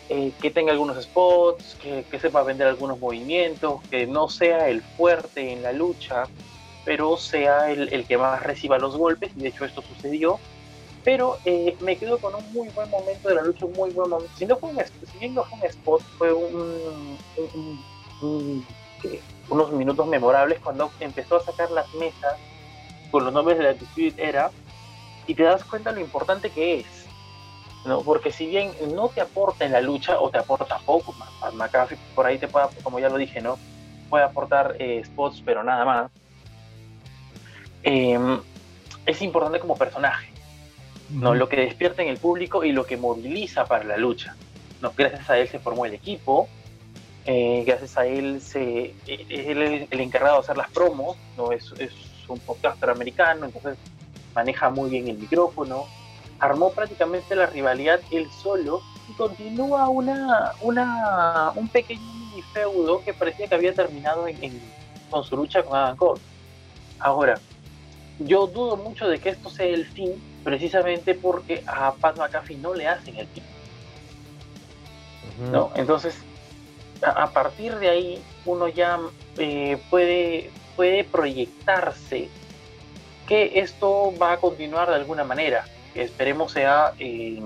eh, 0.10 0.32
que 0.42 0.52
tenga 0.52 0.72
algunos 0.72 1.02
spots, 1.04 1.76
que, 1.82 2.06
que, 2.10 2.20
sepa 2.20 2.44
vender 2.44 2.68
algunos 2.68 3.00
movimientos, 3.00 3.82
que 3.90 4.06
no 4.06 4.30
sea 4.30 4.70
el 4.70 4.82
fuerte 4.82 5.54
en 5.54 5.64
la 5.64 5.72
lucha, 5.72 6.26
pero 6.86 7.18
sea 7.18 7.72
el, 7.72 8.06
que 8.06 8.18
más 8.18 8.42
reciba 8.44 8.78
los 8.78 8.98
golpes, 8.98 9.32
y 9.36 9.42
de 9.42 9.50
hecho 9.50 9.66
esto 9.66 9.82
sucedió. 9.82 10.40
Pero 11.04 11.38
eh, 11.44 11.76
me 11.82 11.98
quedo 11.98 12.18
con 12.18 12.34
un 12.34 12.54
muy 12.54 12.70
buen 12.70 12.90
momento 12.90 13.28
de 13.28 13.36
la 13.36 13.42
lucha, 13.42 13.66
un 13.66 13.74
muy 13.74 13.90
buen 13.92 14.10
momento. 14.10 14.34
Si, 14.38 14.46
no 14.46 14.56
fue 14.56 14.70
un, 14.70 14.78
si 14.80 15.18
bien 15.20 15.34
no 15.34 15.44
fue 15.44 15.60
un 15.60 15.66
spot, 15.66 16.02
fue 16.18 16.34
un, 16.34 17.18
unos 19.50 19.72
minutos 19.74 20.08
memorables 20.08 20.60
cuando 20.60 20.92
empezó 21.02 21.38
a 21.38 21.44
sacar 21.44 21.72
las 21.72 21.94
mesas 21.96 22.38
con 23.12 23.26
los 23.26 23.34
nombres 23.34 23.58
de 23.58 23.66
la 23.66 23.74
Dispute 23.74 24.16
Era 24.18 24.50
y 25.28 25.36
te 25.36 25.44
das 25.44 25.64
cuenta 25.66 25.92
lo 25.92 26.00
importante 26.00 26.50
que 26.50 26.80
es. 26.80 27.06
¿no? 27.86 28.02
Porque 28.02 28.32
si 28.32 28.46
bien 28.48 28.72
no 28.96 29.10
te 29.10 29.20
aporta 29.20 29.66
en 29.66 29.74
la 29.74 29.82
lucha 29.82 30.22
o 30.22 30.30
te 30.30 30.38
aporta 30.38 30.80
poco, 30.86 31.14
McAfee 31.54 31.98
por 32.16 32.26
ahí 32.26 32.38
te 32.38 32.48
puede, 32.48 32.68
como 32.82 33.00
ya 33.00 33.10
lo 33.10 33.18
dije, 33.18 33.42
¿no? 33.42 33.58
puede 34.14 34.26
aportar 34.26 34.76
eh, 34.78 35.02
spots, 35.04 35.42
pero 35.44 35.64
nada 35.64 35.84
más. 35.86 36.12
Em, 37.84 38.40
es 39.06 39.22
importante 39.22 39.60
como 39.60 39.76
personaje, 39.76 40.32
¿no? 41.10 41.36
Lo 41.36 41.50
que 41.50 41.58
despierta 41.58 42.02
en 42.02 42.08
el 42.08 42.18
público 42.18 42.64
y 42.64 42.72
lo 42.72 42.86
que 42.86 42.98
moviliza 42.98 43.66
para 43.66 43.84
la 43.84 43.98
lucha. 43.98 44.36
¿no? 44.82 44.94
Gracias 44.96 45.30
a 45.30 45.38
él 45.38 45.48
se 45.48 45.60
formó 45.60 45.86
el 45.86 45.94
equipo, 45.94 46.48
eh, 47.26 47.64
gracias 47.66 47.98
a 47.98 48.06
él 48.06 48.42
se, 48.42 48.96
eh, 49.08 49.26
es 49.30 49.48
el, 49.48 49.88
el, 49.90 50.00
encargado 50.00 50.36
de 50.36 50.42
hacer 50.42 50.58
las 50.58 50.70
promos, 50.72 51.18
¿no? 51.38 51.52
Es, 51.52 51.74
es 51.80 51.92
un 52.28 52.40
podcaster 52.40 52.90
americano, 52.90 53.46
entonces 53.46 53.78
maneja 54.34 54.70
muy 54.70 54.90
bien 54.90 55.08
el 55.08 55.18
micrófono, 55.18 55.86
armó 56.40 56.72
prácticamente 56.72 57.36
la 57.36 57.46
rivalidad 57.46 58.00
él 58.12 58.28
solo 58.42 58.82
y 59.10 59.14
continúa 59.14 59.90
una, 59.90 60.54
una, 60.62 61.52
un 61.56 61.68
pequeño 61.68 62.02
feudo 62.54 63.04
que 63.04 63.14
parecía 63.14 63.48
que 63.48 63.56
había 63.56 63.74
terminado 63.74 64.28
en, 64.28 64.62
con 65.10 65.24
su 65.24 65.38
lucha 65.38 65.64
con 65.64 65.78
Adam 65.78 65.96
Cole. 65.96 66.22
Ahora, 67.00 67.40
yo 68.20 68.48
dudo 68.48 68.78
mucho 68.78 69.08
de 69.08 69.20
que 69.20 69.30
esto 69.30 69.50
sea 69.50 69.66
el 69.66 69.86
fin, 69.86 70.22
precisamente 70.44 71.16
porque 71.16 71.64
a 71.66 71.94
Pat 71.94 72.18
McAfee 72.18 72.58
no 72.58 72.74
le 72.74 72.88
hacen 72.88 73.16
el 73.18 73.28
fin. 73.28 73.44
¿no? 75.52 75.72
Entonces, 75.76 76.16
a, 77.02 77.32
partir 77.32 77.76
de 77.76 77.90
ahí, 77.90 78.24
uno 78.46 78.68
ya 78.68 79.00
eh, 79.38 79.78
puede, 79.90 80.52
puede 80.76 81.04
proyectarse 81.04 82.30
que 83.28 83.60
esto 83.60 84.14
va 84.22 84.34
a 84.34 84.38
continuar 84.38 84.90
de 84.90 84.96
alguna 84.96 85.24
manera. 85.24 85.66
Que 85.94 86.04
esperemos 86.04 86.52
sea, 86.52 86.94
eh, 87.00 87.42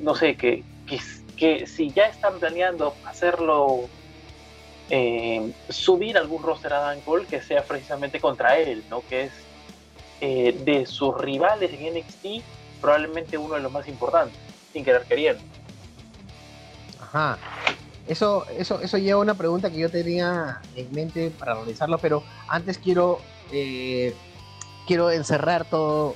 no 0.00 0.14
sé, 0.14 0.36
que, 0.36 0.62
que, 0.86 1.00
que 1.36 1.66
si 1.66 1.90
ya 1.90 2.06
están 2.06 2.38
planeando 2.38 2.94
hacerlo 3.04 3.88
eh, 4.88 5.52
subir 5.68 6.16
algún 6.16 6.42
roster 6.42 6.72
a 6.72 6.78
Dan 6.78 7.00
Cole 7.00 7.26
que 7.26 7.42
sea 7.42 7.64
precisamente 7.64 8.20
contra 8.20 8.56
él, 8.58 8.84
¿no? 8.88 9.02
Que 9.08 9.24
es 9.24 9.32
eh, 10.20 10.56
de 10.64 10.86
sus 10.86 11.16
rivales 11.18 11.72
en 11.72 11.94
NXT 11.94 12.44
probablemente 12.80 13.36
uno 13.36 13.54
de 13.54 13.60
los 13.60 13.72
más 13.72 13.88
importantes, 13.88 14.38
sin 14.72 14.84
querer 14.84 15.02
queriendo. 15.02 15.42
Ajá. 17.00 17.38
Eso, 18.06 18.46
eso, 18.56 18.80
eso 18.80 18.98
lleva 18.98 19.18
a 19.18 19.22
una 19.22 19.34
pregunta 19.34 19.70
que 19.70 19.78
yo 19.78 19.90
tenía 19.90 20.60
en 20.76 20.92
mente 20.92 21.30
para 21.30 21.54
realizarlo, 21.54 21.98
pero 21.98 22.22
antes 22.46 22.78
quiero, 22.78 23.18
eh, 23.50 24.14
quiero 24.86 25.10
encerrar 25.10 25.64
todo 25.68 26.14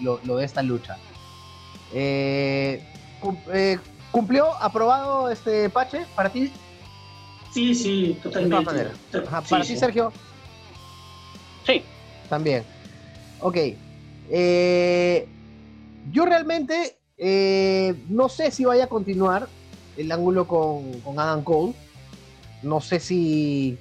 lo, 0.00 0.20
lo, 0.22 0.36
de 0.36 0.44
esta 0.44 0.62
lucha. 0.62 0.98
¿Cumplió 4.10 4.52
aprobado 4.62 5.30
este 5.30 5.70
pache 5.70 6.04
para 6.14 6.28
ti? 6.28 6.52
Sí, 7.52 7.74
sí, 7.74 8.18
totalmente. 8.22 8.86
¿Para 9.30 9.62
ti, 9.62 9.76
Sergio? 9.76 10.10
Sí. 11.66 11.82
También. 12.28 12.64
Ok. 13.40 13.56
Eh, 14.30 15.28
yo 16.10 16.24
realmente 16.24 16.96
eh, 17.18 17.94
no 18.08 18.30
sé 18.30 18.50
si 18.50 18.64
vaya 18.64 18.84
a 18.84 18.86
continuar 18.86 19.48
el 19.98 20.10
ángulo 20.10 20.48
con, 20.48 21.00
con, 21.02 21.20
Adam 21.20 21.44
Cole. 21.44 21.74
No 22.62 22.80
sé 22.80 22.98
si, 23.00 23.76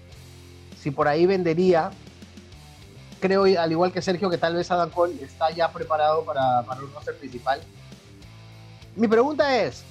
si 0.78 0.92
por 0.92 1.08
ahí 1.08 1.26
vendería. 1.26 1.92
Creo, 3.22 3.46
al 3.46 3.72
igual 3.72 3.94
que 3.94 4.02
Sergio, 4.02 4.30
que 4.30 4.38
tal 4.38 4.56
vez 4.56 4.70
Adam 4.70 4.90
Cole 4.90 5.16
está 5.24 5.50
ya 5.52 5.72
preparado 5.72 6.26
para, 6.26 6.64
para 6.64 6.82
un 6.82 6.92
roster 6.92 7.16
principal. 7.16 7.62
Mi 8.98 9.08
pregunta 9.08 9.62
es, 9.62 9.84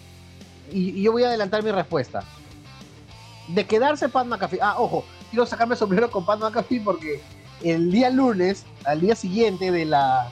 y 0.71 1.01
yo 1.01 1.13
voy 1.13 1.25
a 1.25 1.29
adelantar 1.29 1.63
mi 1.63 1.71
respuesta 1.71 2.23
de 3.55 3.67
quedarse 3.67 4.09
Pat 4.09 4.27
McAfee. 4.27 4.61
Ah, 4.63 4.77
ojo, 4.79 5.05
quiero 5.31 5.47
sacarme 5.47 5.77
sombrero 5.77 6.11
con 6.11 6.25
Pat 6.25 6.41
McAfee 6.41 6.81
porque 6.81 7.21
el 7.63 7.91
día 7.91 8.11
lunes, 8.11 8.65
al 8.85 9.01
día 9.01 9.15
siguiente 9.15 9.71
de 9.71 9.85
la, 9.85 10.31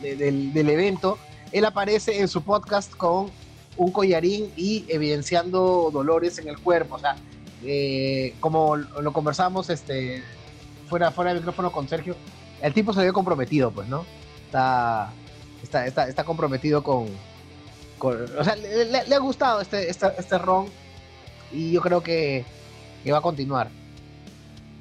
del, 0.00 0.68
evento, 0.68 1.18
él 1.52 1.64
aparece 1.64 2.20
en 2.20 2.28
su 2.28 2.42
podcast 2.42 2.94
con 2.94 3.30
un 3.76 3.92
collarín 3.92 4.52
y 4.56 4.84
evidenciando 4.88 5.90
dolores 5.92 6.38
en 6.38 6.48
el 6.48 6.58
cuerpo. 6.58 6.96
O 6.96 6.98
sea, 6.98 7.16
eh, 7.64 8.34
como 8.40 8.76
lo 8.76 9.12
conversamos 9.12 9.70
este, 9.70 10.22
fuera, 10.88 11.10
fuera 11.10 11.30
del 11.30 11.40
micrófono 11.40 11.70
con 11.72 11.88
Sergio, 11.88 12.16
el 12.62 12.72
tipo 12.72 12.92
se 12.92 13.04
ve 13.04 13.12
comprometido, 13.12 13.70
pues, 13.70 13.88
¿no? 13.88 14.04
Está, 14.46 15.12
está, 15.62 16.08
está, 16.08 16.24
comprometido 16.24 16.82
con, 16.82 17.08
O 17.98 18.44
sea, 18.44 18.56
le, 18.56 19.14
ha 19.14 19.18
gustado 19.18 19.60
este, 19.60 19.90
este, 19.90 20.06
este 20.18 20.38
ron 20.38 20.68
y 21.52 21.72
yo 21.72 21.80
creo 21.80 22.02
que, 22.02 22.44
va 23.10 23.18
a 23.18 23.22
continuar. 23.22 23.70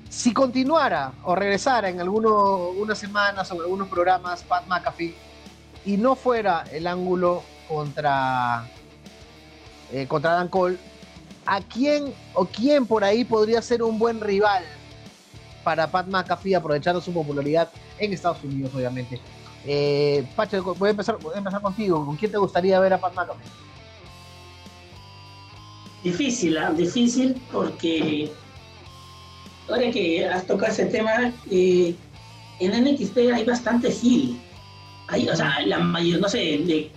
Si 0.09 0.33
continuara 0.33 1.13
o 1.23 1.35
regresara 1.35 1.89
en 1.89 1.99
alguno, 1.99 2.69
unas 2.69 2.97
semanas 2.97 3.51
o 3.51 3.55
en 3.55 3.61
algunos 3.61 3.87
programas 3.87 4.43
Pat 4.43 4.65
McAfee 4.67 5.15
y 5.85 5.97
no 5.97 6.15
fuera 6.15 6.63
el 6.71 6.87
ángulo 6.87 7.43
contra, 7.67 8.67
eh, 9.91 10.07
contra 10.07 10.33
Dan 10.33 10.47
Cole, 10.47 10.77
¿a 11.45 11.61
quién 11.61 12.13
o 12.33 12.45
quién 12.45 12.87
por 12.87 13.03
ahí 13.03 13.23
podría 13.23 13.61
ser 13.61 13.83
un 13.83 13.99
buen 13.99 14.19
rival 14.21 14.63
para 15.63 15.87
Pat 15.87 16.07
McAfee 16.07 16.55
aprovechando 16.55 17.01
su 17.01 17.13
popularidad 17.13 17.69
en 17.99 18.13
Estados 18.13 18.43
Unidos, 18.43 18.73
obviamente? 18.73 19.19
Eh, 19.65 20.25
Pacho, 20.35 20.75
voy 20.75 20.87
a, 20.87 20.91
empezar, 20.91 21.17
voy 21.19 21.35
a 21.35 21.39
empezar 21.39 21.61
contigo. 21.61 22.05
¿Con 22.05 22.15
quién 22.15 22.31
te 22.31 22.37
gustaría 22.37 22.79
ver 22.79 22.93
a 22.93 22.99
Pat 22.99 23.13
McAfee? 23.13 23.64
Difícil, 26.05 26.55
¿ah? 26.59 26.71
difícil 26.71 27.35
porque 27.51 28.29
ahora 29.67 29.89
que 29.89 30.23
has 30.23 30.45
tocado 30.45 30.71
ese 30.71 30.85
tema, 30.85 31.33
eh, 31.49 31.95
en 32.59 32.83
NXT 32.83 33.17
hay 33.33 33.43
bastante 33.43 33.89
heal. 33.89 34.37
Hay, 35.07 35.27
o 35.27 35.35
sea, 35.35 35.61
la 35.65 35.79
mayoría, 35.79 36.19
no 36.19 36.29
sé, 36.29 36.37
de, 36.37 36.91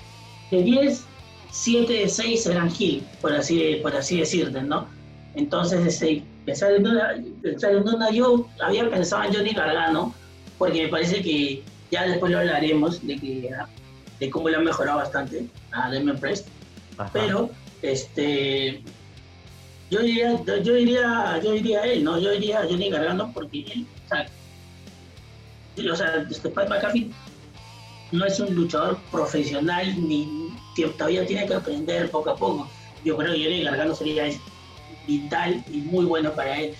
de 0.50 0.62
10, 0.62 1.04
7, 1.50 2.06
6 2.06 2.46
eran 2.48 2.70
heal, 2.78 3.00
por 3.22 3.32
así, 3.32 3.78
por 3.82 3.96
así 3.96 4.18
decirte, 4.18 4.60
¿no? 4.60 4.86
Entonces, 5.34 5.86
este, 5.86 6.22
pensar 6.44 6.72
en 6.72 6.86
una, 6.86 7.14
pensar 7.40 7.72
en 7.72 7.88
una, 7.88 8.10
yo 8.10 8.46
había 8.60 8.90
pensado 8.90 9.24
en 9.24 9.32
Johnny 9.32 9.52
Gargano, 9.54 10.14
porque 10.58 10.82
me 10.82 10.88
parece 10.88 11.22
que 11.22 11.62
ya 11.90 12.06
después 12.06 12.30
lo 12.30 12.40
hablaremos 12.40 13.06
de 13.06 13.16
que 13.16 13.50
de 14.20 14.30
cómo 14.30 14.50
le 14.50 14.56
han 14.58 14.64
mejorado 14.64 14.98
bastante 14.98 15.46
a 15.72 15.90
Demian 15.90 16.18
Priest, 16.18 16.46
pero 17.14 17.48
este 17.80 18.82
yo 19.90 20.00
diría, 20.00 20.42
yo 20.44 20.74
diría, 20.74 21.40
yo 21.42 21.52
diría 21.52 21.82
él, 21.82 22.04
¿no? 22.04 22.18
Yo 22.18 22.30
diría 22.32 22.66
Johnny 22.68 22.90
Gargano 22.90 23.30
porque 23.32 23.60
él, 23.60 23.86
o 24.04 24.08
sea, 24.08 24.28
o 25.92 25.96
sea 25.96 26.26
este 26.30 26.48
Pat 26.50 26.68
McAfee 26.68 27.10
no 28.12 28.24
es 28.26 28.40
un 28.40 28.54
luchador 28.54 28.98
profesional 29.10 29.94
ni 30.08 30.48
todavía 30.96 31.26
tiene 31.26 31.46
que 31.46 31.54
aprender 31.54 32.10
poco 32.10 32.30
a 32.30 32.36
poco. 32.36 32.68
Yo 33.04 33.16
creo 33.16 33.32
que 33.34 33.44
Johnny 33.44 33.62
Gargano 33.64 33.94
sería 33.94 34.28
vital 35.06 35.64
y 35.72 35.78
muy 35.78 36.04
bueno 36.04 36.32
para 36.32 36.60
él. 36.60 36.74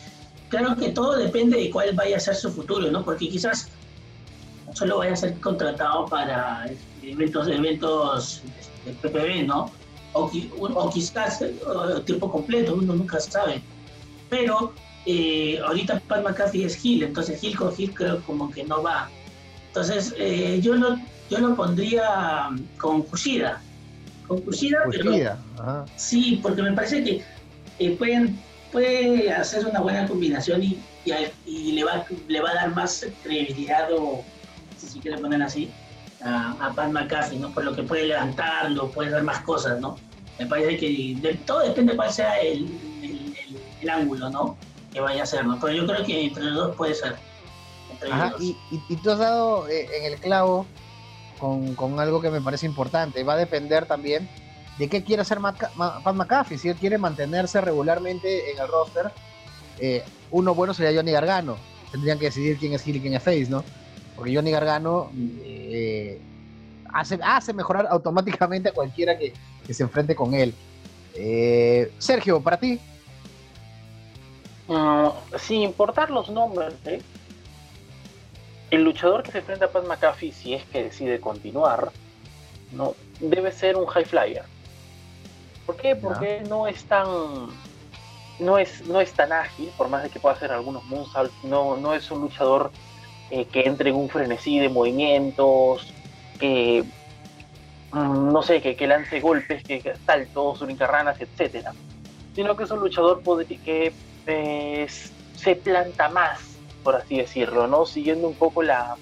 Claro 0.48 0.76
que 0.76 0.90
todo 0.90 1.16
depende 1.16 1.58
de 1.58 1.70
cuál 1.70 1.94
vaya 1.94 2.16
a 2.16 2.20
ser 2.20 2.34
su 2.34 2.50
futuro, 2.50 2.90
¿no? 2.90 3.04
Porque 3.04 3.28
quizás 3.28 3.70
solo 4.74 4.98
vaya 4.98 5.12
a 5.12 5.16
ser 5.16 5.38
contratado 5.40 6.06
para 6.06 6.66
eventos, 7.02 7.48
eventos 7.48 8.42
de 8.84 8.92
PPB, 8.92 9.46
¿no? 9.46 9.70
O, 10.18 10.30
o 10.66 10.90
quizás 10.90 11.42
tiempo 12.04 12.30
completo, 12.30 12.74
uno 12.74 12.94
nunca 12.94 13.20
sabe. 13.20 13.62
Pero 14.28 14.72
eh, 15.06 15.58
ahorita 15.64 16.00
Pat 16.06 16.22
McAfee 16.22 16.64
es 16.64 16.84
Hill, 16.84 17.02
entonces 17.02 17.42
Hill 17.42 17.56
con 17.56 17.72
Hill 17.76 17.94
creo 17.94 18.22
como 18.22 18.50
que 18.50 18.64
no 18.64 18.82
va. 18.82 19.08
Entonces 19.68 20.14
eh, 20.18 20.60
yo, 20.62 20.74
lo, 20.74 20.98
yo 21.30 21.38
lo 21.38 21.54
pondría 21.54 22.50
con 22.78 23.02
Kushida. 23.02 23.62
Con 24.26 24.40
Kushida, 24.42 24.80
pero... 24.90 25.12
Sí, 25.96 26.40
porque 26.42 26.62
me 26.62 26.72
parece 26.72 27.02
que 27.02 27.22
eh, 27.78 27.96
pueden, 27.96 28.38
puede 28.70 29.32
hacer 29.32 29.64
una 29.66 29.80
buena 29.80 30.06
combinación 30.06 30.62
y, 30.62 30.78
y, 31.46 31.72
le, 31.72 31.84
va, 31.84 32.04
le 32.26 32.40
va 32.40 32.50
a 32.50 32.54
dar 32.54 32.74
más 32.74 33.06
credibilidad 33.22 33.88
o, 33.92 34.22
si 34.76 34.88
se 34.88 34.98
quiere 34.98 35.16
poner 35.18 35.42
así, 35.42 35.70
a, 36.22 36.52
a 36.60 36.72
Pat 36.74 36.90
McAfee, 36.90 37.38
¿no? 37.38 37.50
Por 37.52 37.64
lo 37.64 37.74
que 37.74 37.82
puede 37.82 38.08
levantarlo, 38.08 38.90
puede 38.90 39.10
dar 39.10 39.22
más 39.22 39.40
cosas, 39.40 39.80
¿no? 39.80 39.96
Me 40.38 40.46
parece 40.46 40.76
que 40.76 41.38
todo 41.44 41.60
depende 41.60 41.92
de 41.92 41.96
cuál 41.96 42.12
sea 42.12 42.40
el, 42.40 42.68
el 43.80 43.90
ángulo, 43.90 44.30
¿no? 44.30 44.56
que 44.92 45.00
vaya 45.00 45.22
a 45.22 45.26
ser, 45.26 45.44
¿no? 45.44 45.58
Pero 45.60 45.72
yo 45.72 45.86
creo 45.86 46.04
que 46.04 46.24
entre 46.24 46.44
los 46.44 46.54
dos 46.54 46.76
puede 46.76 46.94
ser. 46.94 47.16
Ajá, 48.10 48.34
y, 48.38 48.56
y, 48.70 48.96
tú 48.96 49.10
has 49.10 49.18
dado 49.18 49.68
eh, 49.68 49.88
en 49.98 50.12
el 50.12 50.20
clavo 50.20 50.66
con, 51.38 51.74
con, 51.74 51.98
algo 51.98 52.20
que 52.20 52.30
me 52.30 52.40
parece 52.40 52.66
importante. 52.66 53.24
Va 53.24 53.34
a 53.34 53.36
depender 53.36 53.86
también 53.86 54.28
de 54.78 54.88
qué 54.88 55.02
quiere 55.02 55.22
hacer 55.22 55.38
Pat 55.40 56.14
McAfee. 56.14 56.58
Si 56.58 56.68
él 56.68 56.76
quiere 56.76 56.96
mantenerse 56.96 57.60
regularmente 57.60 58.52
en 58.52 58.60
el 58.60 58.68
roster, 58.68 59.10
eh, 59.78 60.04
uno 60.30 60.54
bueno 60.54 60.74
sería 60.74 60.96
Johnny 60.96 61.10
Gargano. 61.10 61.56
Tendrían 61.90 62.18
que 62.18 62.26
decidir 62.26 62.58
quién 62.58 62.72
es 62.72 62.86
Hill 62.86 62.96
y 62.96 63.00
quién 63.00 63.14
es 63.14 63.22
Face, 63.22 63.48
¿no? 63.48 63.64
Porque 64.14 64.34
Johnny 64.34 64.50
Gargano 64.50 65.10
hace, 67.00 67.18
hace 67.22 67.52
mejorar 67.52 67.86
automáticamente 67.90 68.68
a 68.68 68.72
cualquiera 68.72 69.18
que, 69.18 69.32
que 69.66 69.74
se 69.74 69.82
enfrente 69.82 70.14
con 70.14 70.34
él. 70.34 70.54
Sergio, 71.98 72.40
para 72.40 72.58
ti, 72.58 72.80
Ah, 74.68 75.14
sin 75.38 75.62
importar 75.62 76.10
los 76.10 76.28
nombres, 76.28 76.74
¿eh? 76.84 77.00
el 78.70 78.84
luchador 78.84 79.22
que 79.22 79.32
se 79.32 79.38
enfrenta 79.38 79.64
a 79.64 79.70
Pat 79.70 79.86
McAfee, 79.86 80.32
si 80.32 80.52
es 80.52 80.62
que 80.64 80.84
decide 80.84 81.20
continuar, 81.20 81.90
no 82.72 82.94
debe 83.18 83.50
ser 83.50 83.76
un 83.76 83.86
high 83.86 84.04
flyer. 84.04 84.44
¿Por 85.64 85.76
qué? 85.76 85.96
Porque 85.96 86.42
no 86.48 86.66
es 86.66 86.84
tan 86.84 87.06
no 88.38 88.58
es, 88.58 88.86
no 88.86 89.00
es 89.00 89.12
tan 89.12 89.32
ágil, 89.32 89.70
por 89.76 89.88
más 89.88 90.02
de 90.02 90.10
que 90.10 90.20
pueda 90.20 90.34
hacer 90.34 90.52
algunos 90.52 90.84
moonsaults, 90.84 91.32
no, 91.44 91.76
no 91.78 91.94
es 91.94 92.10
un 92.10 92.20
luchador 92.20 92.70
eh, 93.30 93.46
que 93.46 93.62
entre 93.62 93.90
en 93.90 93.96
un 93.96 94.08
frenesí 94.10 94.58
de 94.58 94.68
movimientos, 94.68 95.92
que 96.38 96.84
mm, 97.92 98.32
no 98.32 98.42
sé, 98.42 98.60
que, 98.60 98.76
que 98.76 98.86
lance 98.86 99.20
golpes, 99.20 99.62
que, 99.62 99.94
saltos, 100.06 100.62
urincarranas, 100.62 101.20
etcétera, 101.20 101.72
sino 102.34 102.56
que 102.56 102.64
es 102.64 102.70
un 102.70 102.80
luchador 102.80 103.22
que 103.64 103.92
se 105.34 105.56
planta 105.56 106.08
más, 106.08 106.40
por 106.82 106.96
así 106.96 107.18
decirlo, 107.18 107.66
¿no? 107.66 107.86
Siguiendo 107.86 108.28
un 108.28 108.34
poco 108.34 108.62
la, 108.62 108.96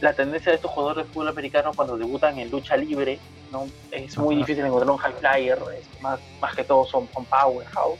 la 0.00 0.12
tendencia 0.12 0.50
de 0.52 0.56
estos 0.56 0.70
jugadores 0.70 1.06
de 1.06 1.12
fútbol 1.12 1.28
americano 1.28 1.72
cuando 1.74 1.96
debutan 1.96 2.38
en 2.38 2.50
lucha 2.50 2.76
libre, 2.76 3.18
¿no? 3.50 3.66
Es 3.90 4.18
muy 4.18 4.36
difícil 4.36 4.64
encontrar 4.64 4.90
un 4.90 4.98
high 4.98 5.12
flyer, 5.14 5.58
más, 6.00 6.20
más 6.40 6.54
que 6.54 6.64
todo 6.64 6.84
son, 6.84 7.08
son 7.12 7.24
powerhouse, 7.24 7.98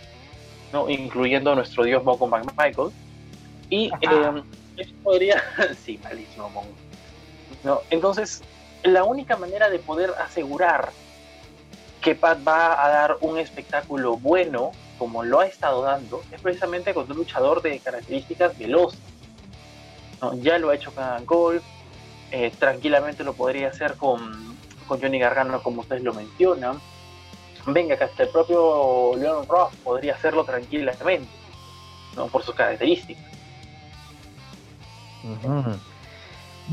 ¿no? 0.73 0.89
Incluyendo 0.91 1.53
a 1.53 1.55
nuestro 1.55 1.85
dios 1.85 2.05
Moco 2.05 2.27
McMichael. 2.27 2.91
Y 3.71 3.87
eh, 3.87 4.43
eso 4.77 4.93
podría... 5.03 5.43
sí, 5.85 5.99
malísimo, 6.03 6.51
¿no? 7.65 7.81
Entonces, 7.91 8.43
la 8.83 9.05
única 9.05 9.37
manera 9.37 9.69
de 9.69 9.79
poder 9.79 10.13
asegurar 10.19 10.91
que 12.01 12.15
Pat 12.15 12.39
va 12.47 12.85
a 12.85 12.89
dar 12.89 13.17
un 13.21 13.39
espectáculo 13.39 14.17
bueno 14.17 14.73
como 14.99 15.23
lo 15.23 15.41
ha 15.41 15.47
estado 15.47 15.83
dando, 15.83 16.23
es 16.31 16.41
precisamente 16.41 16.95
con 16.95 17.11
un 17.11 17.17
luchador 17.17 17.63
de 17.63 17.79
características 17.81 18.57
veloces. 18.59 18.99
Ya 20.41 20.59
lo 20.59 20.71
ha 20.71 20.75
hecho 20.75 20.93
con 20.95 21.27
Golf, 21.27 21.63
eh, 22.31 22.53
tranquilamente 22.59 23.23
lo 23.23 23.35
podría 23.35 23.69
hacer 23.69 23.97
con, 23.97 24.57
con, 24.89 25.01
Johnny 25.01 25.19
Gargano, 25.19 25.63
como 25.63 25.83
ustedes 25.83 26.03
lo 26.03 26.15
mencionan. 26.15 26.81
Venga, 27.67 27.97
que 27.97 28.05
hasta 28.05 28.23
el 28.23 28.29
propio 28.31 29.13
Leon 29.17 29.47
Ross 29.47 29.75
podría 29.85 30.15
hacerlo 30.15 30.45
tranquilamente, 30.45 31.29
¿no? 32.15 32.29
por 32.29 32.43
sus 32.43 32.55
características. 32.55 33.25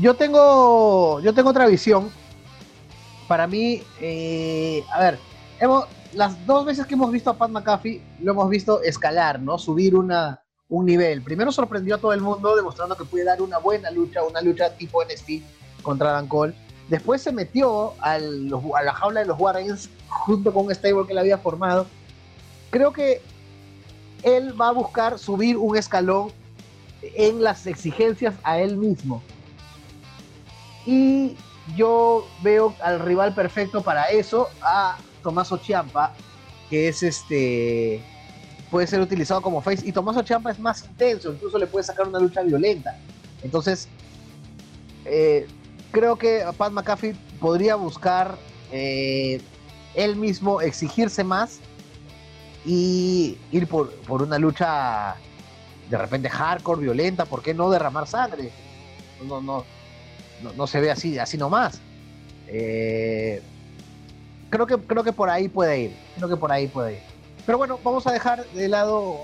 Yo 0.00 0.14
tengo, 0.14 1.20
yo 1.20 1.32
tengo 1.34 1.50
otra 1.50 1.66
visión. 1.66 2.10
Para 3.28 3.46
mí, 3.46 3.82
eh, 4.00 4.84
a 4.92 5.00
ver, 5.00 5.18
hemos, 5.60 5.86
las 6.12 6.44
dos 6.46 6.64
veces 6.64 6.86
que 6.86 6.94
hemos 6.94 7.10
visto 7.10 7.30
a 7.30 7.34
Pat 7.38 7.50
McAfee, 7.50 8.02
lo 8.20 8.32
hemos 8.32 8.48
visto 8.50 8.82
escalar, 8.82 9.40
¿no? 9.40 9.58
Subir 9.58 9.94
una, 9.94 10.42
un 10.68 10.86
nivel. 10.86 11.22
Primero 11.22 11.52
sorprendió 11.52 11.94
a 11.94 11.98
todo 11.98 12.12
el 12.12 12.20
mundo 12.20 12.56
demostrando 12.56 12.96
que 12.96 13.04
puede 13.04 13.24
dar 13.24 13.40
una 13.40 13.58
buena 13.58 13.90
lucha, 13.90 14.22
una 14.24 14.40
lucha 14.40 14.70
tipo 14.76 15.02
NXT 15.04 15.82
contra 15.82 16.12
Dan 16.12 16.26
Cole. 16.26 16.54
Después 16.88 17.22
se 17.22 17.32
metió 17.32 17.94
a 18.00 18.18
la 18.18 18.92
jaula 18.92 19.20
de 19.20 19.26
los 19.26 19.38
Warriors 19.40 19.88
junto 20.08 20.52
con 20.52 20.66
un 20.66 20.74
stable 20.74 21.06
que 21.06 21.14
le 21.14 21.20
había 21.20 21.38
formado. 21.38 21.86
Creo 22.70 22.92
que 22.92 23.22
él 24.22 24.60
va 24.60 24.68
a 24.68 24.72
buscar 24.72 25.18
subir 25.18 25.56
un 25.56 25.76
escalón 25.76 26.30
en 27.02 27.42
las 27.42 27.66
exigencias 27.66 28.34
a 28.42 28.58
él 28.58 28.76
mismo. 28.76 29.22
Y 30.86 31.36
yo 31.76 32.26
veo 32.42 32.74
al 32.82 33.00
rival 33.00 33.34
perfecto 33.34 33.82
para 33.82 34.04
eso, 34.10 34.48
a 34.62 34.96
Tomaso 35.22 35.56
Chiampa, 35.58 36.12
que 36.68 36.88
es 36.88 37.02
este 37.02 38.02
puede 38.70 38.86
ser 38.88 39.00
utilizado 39.00 39.40
como 39.40 39.60
face 39.60 39.86
y 39.86 39.92
Tomaso 39.92 40.22
Chiampa 40.22 40.50
es 40.50 40.58
más 40.58 40.84
intenso, 40.84 41.32
incluso 41.32 41.58
le 41.58 41.66
puede 41.68 41.84
sacar 41.84 42.08
una 42.08 42.18
lucha 42.18 42.42
violenta. 42.42 42.98
Entonces, 43.42 43.88
eh, 45.04 45.46
creo 45.92 46.16
que 46.16 46.44
Pat 46.56 46.72
McAfee 46.72 47.14
podría 47.38 47.76
buscar 47.76 48.36
eh, 48.72 49.40
él 49.94 50.16
mismo 50.16 50.60
exigirse 50.60 51.22
más 51.22 51.60
y 52.64 53.38
ir 53.52 53.68
por, 53.68 53.92
una 54.08 54.38
lucha 54.38 55.14
de 55.88 55.98
repente 55.98 56.28
hardcore, 56.28 56.80
violenta, 56.80 57.26
¿por 57.26 57.42
qué 57.42 57.54
no 57.54 57.70
derramar 57.70 58.08
sangre? 58.08 58.50
No, 59.24 59.40
no, 59.40 59.64
no, 60.42 60.52
no 60.52 60.66
se 60.66 60.80
ve 60.80 60.90
así, 60.90 61.18
así 61.18 61.36
nomás. 61.36 61.80
Eh, 62.48 63.42
creo 64.50 64.66
que, 64.66 64.78
creo 64.78 65.02
que 65.02 65.12
por 65.12 65.30
ahí 65.30 65.48
puede 65.48 65.80
ir. 65.80 65.96
Creo 66.16 66.28
que 66.28 66.36
por 66.36 66.52
ahí 66.52 66.68
puede 66.68 66.94
ir. 66.94 67.02
Pero 67.46 67.58
bueno, 67.58 67.78
vamos 67.82 68.06
a 68.06 68.12
dejar 68.12 68.44
de 68.46 68.68
lado. 68.68 69.18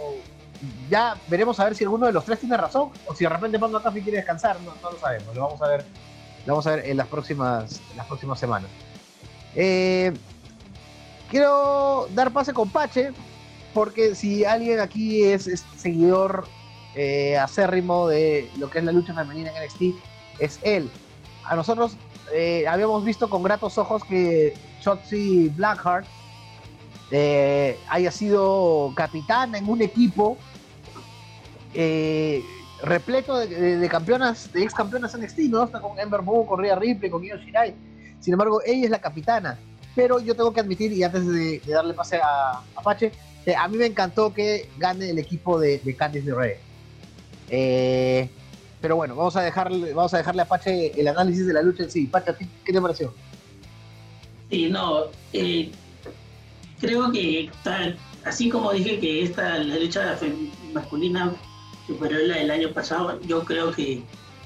Ya 0.90 1.16
veremos 1.28 1.58
a 1.58 1.64
ver 1.64 1.74
si 1.74 1.84
alguno 1.84 2.06
de 2.06 2.12
los 2.12 2.24
tres 2.24 2.40
tiene 2.40 2.56
razón 2.56 2.90
o 3.06 3.14
si 3.14 3.24
de 3.24 3.30
repente 3.30 3.58
Pat 3.58 3.70
McAfee 3.70 4.02
quiere 4.02 4.18
descansar. 4.18 4.58
No, 4.60 4.90
lo 4.90 4.98
sabemos. 4.98 5.34
Lo 5.34 5.42
vamos 5.42 5.62
a 5.62 5.68
ver. 5.68 5.84
Lo 6.46 6.54
vamos 6.54 6.66
a 6.66 6.76
ver 6.76 6.86
en 6.86 6.96
las 6.96 7.06
próximas, 7.06 7.80
las 7.96 8.06
próximas 8.06 8.38
semanas. 8.38 8.70
Eh, 9.54 10.12
quiero 11.30 12.08
dar 12.14 12.30
pase 12.32 12.52
con 12.52 12.70
Pache, 12.70 13.12
porque 13.74 14.14
si 14.14 14.44
alguien 14.44 14.80
aquí 14.80 15.22
es, 15.22 15.64
seguidor 15.76 16.46
eh, 16.94 17.36
acérrimo 17.38 18.08
de 18.08 18.50
lo 18.58 18.70
que 18.70 18.78
es 18.78 18.84
la 18.84 18.92
lucha 18.92 19.14
femenina 19.14 19.50
en 19.50 19.64
NXT, 19.64 19.82
es 20.40 20.58
él. 20.62 20.90
A 21.44 21.54
nosotros 21.54 21.96
eh, 22.32 22.66
habíamos 22.66 23.04
visto 23.04 23.28
con 23.28 23.42
gratos 23.42 23.78
ojos 23.78 24.04
que 24.04 24.54
Shotzi 24.80 25.48
Blackheart 25.48 26.06
eh, 27.10 27.78
haya 27.88 28.10
sido 28.10 28.92
capitana 28.94 29.58
en 29.58 29.68
un 29.68 29.82
equipo 29.82 30.36
eh, 31.74 32.42
repleto 32.82 33.36
de, 33.38 33.88
campeonas, 33.88 34.52
de 34.52 34.62
ex 34.62 34.74
campeonas 34.74 35.16
NXT, 35.16 35.38
¿no? 35.50 35.64
Está 35.64 35.80
con 35.80 35.98
Ember 35.98 36.22
Moon, 36.22 36.46
con 36.46 36.60
Rhea 36.60 36.76
Ripley, 36.76 37.10
con 37.10 37.24
Io 37.24 37.36
Shirai. 37.36 37.74
Sin 38.20 38.32
embargo, 38.32 38.60
ella 38.64 38.84
es 38.84 38.90
la 38.90 39.00
capitana. 39.00 39.58
Pero 39.94 40.20
yo 40.20 40.36
tengo 40.36 40.52
que 40.52 40.60
admitir, 40.60 40.92
y 40.92 41.02
antes 41.02 41.26
de, 41.26 41.60
darle 41.66 41.94
pase 41.94 42.18
a 42.22 42.62
Apache, 42.76 43.12
a 43.58 43.66
mí 43.68 43.76
me 43.76 43.86
encantó 43.86 44.32
que 44.32 44.68
gane 44.78 45.10
el 45.10 45.18
equipo 45.18 45.58
de, 45.58 45.78
de 45.78 45.96
Candice 45.96 46.32
Rey. 46.32 46.54
Eh, 47.48 48.30
pero 48.80 48.96
bueno, 48.96 49.14
vamos 49.14 49.36
a 49.36 49.42
dejarle, 49.42 49.92
vamos 49.92 50.14
a 50.14 50.18
dejarle 50.18 50.42
a 50.42 50.48
Pache 50.48 50.98
el 50.98 51.08
análisis 51.08 51.46
de 51.46 51.52
la 51.52 51.62
lucha 51.62 51.82
en 51.84 51.90
sí. 51.90 52.06
Pache, 52.06 52.32
¿qué 52.64 52.72
te 52.72 52.80
pareció? 52.80 53.12
Sí, 54.50 54.68
no, 54.68 55.04
eh, 55.32 55.70
creo 56.80 57.12
que 57.12 57.50
así 58.24 58.48
como 58.48 58.72
dije 58.72 58.98
que 58.98 59.22
esta 59.22 59.58
la 59.58 59.76
lucha 59.76 60.18
masculina 60.72 61.32
superó 61.86 62.18
la 62.18 62.36
del 62.36 62.50
año 62.50 62.72
pasado, 62.72 63.20
yo 63.22 63.44
creo 63.44 63.70
que 63.72 64.02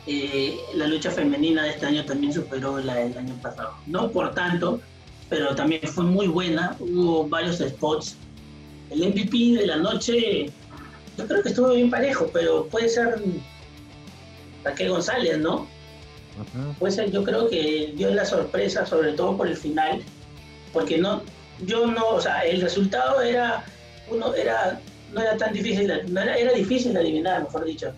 eh, 0.06 0.58
la 0.74 0.86
lucha 0.86 1.10
femenina 1.10 1.62
de 1.62 1.70
este 1.70 1.86
año 1.86 2.04
también 2.04 2.32
superó 2.32 2.78
la 2.78 2.96
del 2.96 3.16
año 3.16 3.34
pasado. 3.40 3.74
No 3.86 4.10
por 4.10 4.34
tanto, 4.34 4.80
pero 5.28 5.54
también 5.54 5.82
fue 5.82 6.04
muy 6.04 6.26
buena. 6.26 6.76
Hubo 6.80 7.28
varios 7.28 7.58
spots. 7.58 8.16
El 8.90 9.08
MVP 9.08 9.58
de 9.58 9.66
la 9.66 9.76
noche, 9.76 10.50
yo 11.16 11.26
creo 11.26 11.42
que 11.42 11.48
estuvo 11.48 11.70
bien 11.70 11.90
parejo, 11.90 12.28
pero 12.32 12.66
puede 12.66 12.88
ser 12.88 13.22
Raquel 14.64 14.90
González, 14.90 15.38
¿no? 15.38 15.66
Puede 16.78 16.92
ser, 16.92 17.12
yo 17.12 17.22
creo 17.22 17.48
que 17.48 17.92
dio 17.94 18.12
la 18.12 18.24
sorpresa, 18.24 18.84
sobre 18.84 19.12
todo 19.12 19.36
por 19.36 19.46
el 19.46 19.56
final, 19.56 20.02
porque 20.72 20.98
no, 20.98 21.22
yo 21.64 21.86
no, 21.86 22.08
o 22.08 22.20
sea, 22.20 22.40
el 22.40 22.60
resultado 22.60 23.20
era, 23.20 23.64
uno 24.10 24.34
era, 24.34 24.80
no 25.12 25.20
era 25.20 25.36
tan 25.36 25.52
difícil, 25.52 25.92
no 26.08 26.20
era, 26.20 26.36
era 26.36 26.52
difícil 26.52 26.92
de 26.92 27.00
adivinar, 27.00 27.44
mejor 27.44 27.64
dicho. 27.64 27.92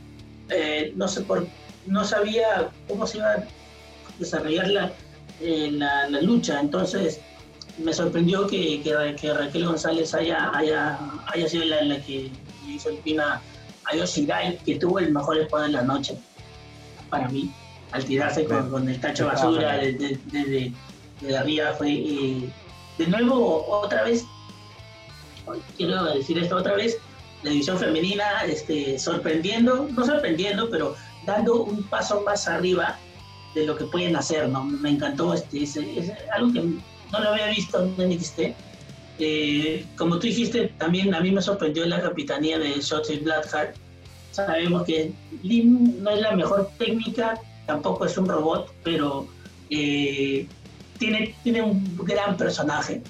Eh, 0.50 0.92
no 0.96 1.09
sé 1.09 1.22
por 1.22 1.46
no 1.87 2.05
sabía 2.05 2.70
cómo 2.88 3.07
se 3.07 3.18
iba 3.18 3.33
a 3.33 3.44
desarrollar 4.18 4.92
eh, 5.40 5.70
la, 5.72 6.09
la, 6.09 6.20
lucha. 6.20 6.61
Entonces 6.61 7.20
me 7.79 7.92
sorprendió 7.92 8.46
que, 8.46 8.83
que, 8.83 9.33
Raquel 9.33 9.66
González 9.66 10.14
haya, 10.14 10.50
haya, 10.55 10.98
haya 11.26 11.48
sido 11.48 11.64
la, 11.66 11.83
la 11.83 12.00
que 12.00 12.31
hizo 12.68 12.90
el 12.90 12.96
pin 12.98 13.20
a, 13.20 13.40
Yoshirai, 13.94 14.59
que 14.59 14.81
tuvo 14.81 14.98
el 14.98 15.12
mejor 15.12 15.38
espada 15.38 15.66
de 15.66 15.72
la 15.72 15.83
noche, 15.83 16.18
para 17.16 17.29
mí, 17.29 17.50
al 17.92 18.05
tirarse 18.05 18.44
con, 18.44 18.88
el 18.88 19.00
tacho 19.00 19.26
basura 19.26 19.79
desde 19.79 20.18
de, 20.33 20.72
de, 21.20 21.37
arriba. 21.37 21.72
Fue 21.72 21.92
eh, 21.92 22.50
de 22.98 23.07
nuevo, 23.07 23.66
otra 23.68 24.05
vez, 24.05 24.24
quiero 25.76 26.05
decir 26.05 26.38
esto 26.38 26.57
otra 26.57 26.74
vez, 26.74 26.98
la 27.42 27.50
división 27.50 27.79
femenina 27.79 28.44
este, 28.46 28.98
sorprendiendo, 28.98 29.88
no 29.90 30.05
sorprendiendo, 30.05 30.68
pero 30.70 30.94
dando 31.26 31.62
un 31.62 31.83
paso 31.85 32.22
más 32.22 32.48
arriba 32.48 32.98
de 33.55 33.66
lo 33.66 33.76
que 33.76 33.85
pueden 33.85 34.16
hacer, 34.16 34.48
¿no? 34.48 34.64
Me 34.64 34.90
encantó, 34.90 35.33
este, 35.35 35.62
es, 35.62 35.79
algo 36.33 36.52
que 36.52 36.61
no 36.61 37.20
lo 37.20 37.31
había 37.31 37.48
visto 37.48 37.83
en 37.83 38.11
NXT. 38.11 38.40
Eh, 39.18 39.87
como 39.96 40.18
tú 40.18 40.26
dijiste, 40.26 40.68
también 40.79 41.14
a 41.14 41.20
mí 41.20 41.31
me 41.31 41.40
sorprendió 41.40 41.87
la 41.87 42.00
capitanía 42.02 42.59
de 42.59 42.81
Shotzi 42.81 43.18
Blackheart. 43.18 43.76
Sabemos 44.37 44.85
que 44.85 45.12
Lynn 45.42 46.03
no 46.03 46.11
es 46.11 46.20
la 46.20 46.37
mejor 46.37 46.70
técnica, 46.79 47.40
tampoco 47.66 48.05
es 48.05 48.18
un 48.18 48.29
robot, 48.29 48.70
pero 48.83 49.27
eh, 49.70 50.46
tiene, 50.99 51.35
tiene 51.42 51.62
un 51.62 51.96
gran 52.03 52.37
personaje. 52.37 53.03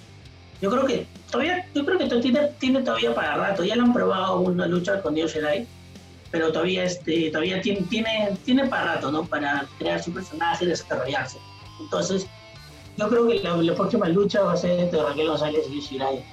Yo 0.63 0.71
creo 0.71 0.87
que 0.87 1.07
todavía, 1.31 1.67
yo 1.75 1.85
creo 1.85 1.99
que 1.99 2.07
tiene, 2.21 2.41
tiene 2.59 2.83
todavía 2.83 3.15
para 3.15 3.37
rato. 3.37 3.65
Ya 3.65 3.77
lo 3.77 3.83
han 3.83 3.93
probado 3.93 4.41
una 4.41 4.67
lucha 4.67 5.03
con 5.03 5.15
Dio 5.15 5.27
Shirai 5.27 5.67
pero 6.31 6.53
todavía, 6.53 6.85
este, 6.85 7.31
todavía 7.31 7.61
tiene, 7.61 7.83
tiene, 7.83 8.37
tiene 8.45 8.67
para 8.67 8.95
rato, 8.95 9.11
¿no? 9.11 9.25
Para 9.25 9.67
crear 9.79 10.03
su 10.03 10.13
personaje 10.13 10.65
y 10.65 10.69
desarrollarse. 10.69 11.39
Entonces, 11.81 12.27
yo 12.97 13.09
creo 13.09 13.27
que 13.29 13.41
la, 13.41 13.75
próxima 13.75 14.09
lucha 14.09 14.43
va 14.43 14.53
a 14.53 14.57
ser 14.57 14.79
entre 14.79 15.03
Raquel 15.03 15.29
González 15.29 15.65
y 15.71 15.81
Shirai. 15.81 16.25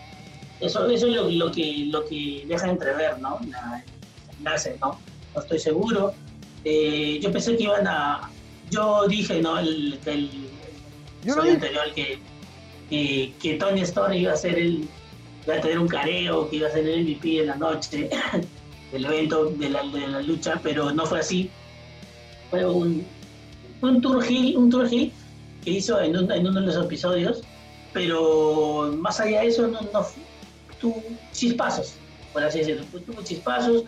Eso, 0.59 0.89
eso 0.89 1.07
es 1.07 1.13
lo, 1.13 1.29
lo, 1.29 1.51
que, 1.51 1.87
lo 1.89 2.05
que 2.05 2.43
deja 2.47 2.69
entrever, 2.69 3.19
¿no? 3.19 3.39
La, 3.49 3.83
¿no? 4.81 4.99
No 5.35 5.41
estoy 5.41 5.59
seguro. 5.59 6.13
Eh, 6.63 7.19
yo 7.21 7.31
pensé 7.31 7.55
que 7.57 7.63
iban 7.63 7.87
a... 7.87 8.29
Yo 8.69 9.07
dije, 9.07 9.41
¿no? 9.41 9.59
El, 9.59 9.99
el, 10.05 10.29
yo 11.23 11.41
anterior 11.41 11.93
que, 11.93 12.19
que, 12.89 13.33
que, 13.41 13.55
Tony 13.55 13.81
Storm 13.81 14.13
iba 14.13 14.33
a 14.33 14.37
ser 14.37 14.57
el... 14.57 14.87
Iba 15.45 15.55
a 15.55 15.61
tener 15.61 15.79
un 15.79 15.87
careo, 15.87 16.49
que 16.49 16.57
iba 16.57 16.69
a 16.69 16.71
ser 16.71 16.87
el 16.87 17.03
MVP 17.03 17.27
de 17.39 17.45
la 17.45 17.55
noche. 17.55 18.09
del 18.93 19.05
evento, 19.05 19.45
de 19.45 19.69
la, 19.69 19.83
de 19.83 20.07
la, 20.07 20.21
lucha, 20.21 20.59
pero 20.61 20.91
no 20.91 21.05
fue 21.05 21.19
así. 21.19 21.49
Fue 22.49 22.65
un, 22.65 23.05
un 23.81 24.01
tour 24.01 24.23
un 24.55 24.69
tour 24.69 24.89
que 24.89 25.11
hizo 25.65 25.99
en, 25.99 26.15
en, 26.15 26.47
uno 26.47 26.61
de 26.61 26.67
los 26.67 26.85
episodios, 26.85 27.41
pero 27.91 28.93
más 28.99 29.19
allá 29.19 29.41
de 29.41 29.47
eso, 29.47 29.67
no, 29.67 29.81
no 29.81 30.05
tuvo 30.79 31.01
chispazos, 31.31 31.95
por 32.31 32.43
así 32.43 32.59
decirlo, 32.59 32.83
tuvo 33.05 33.23
chispazos, 33.23 33.85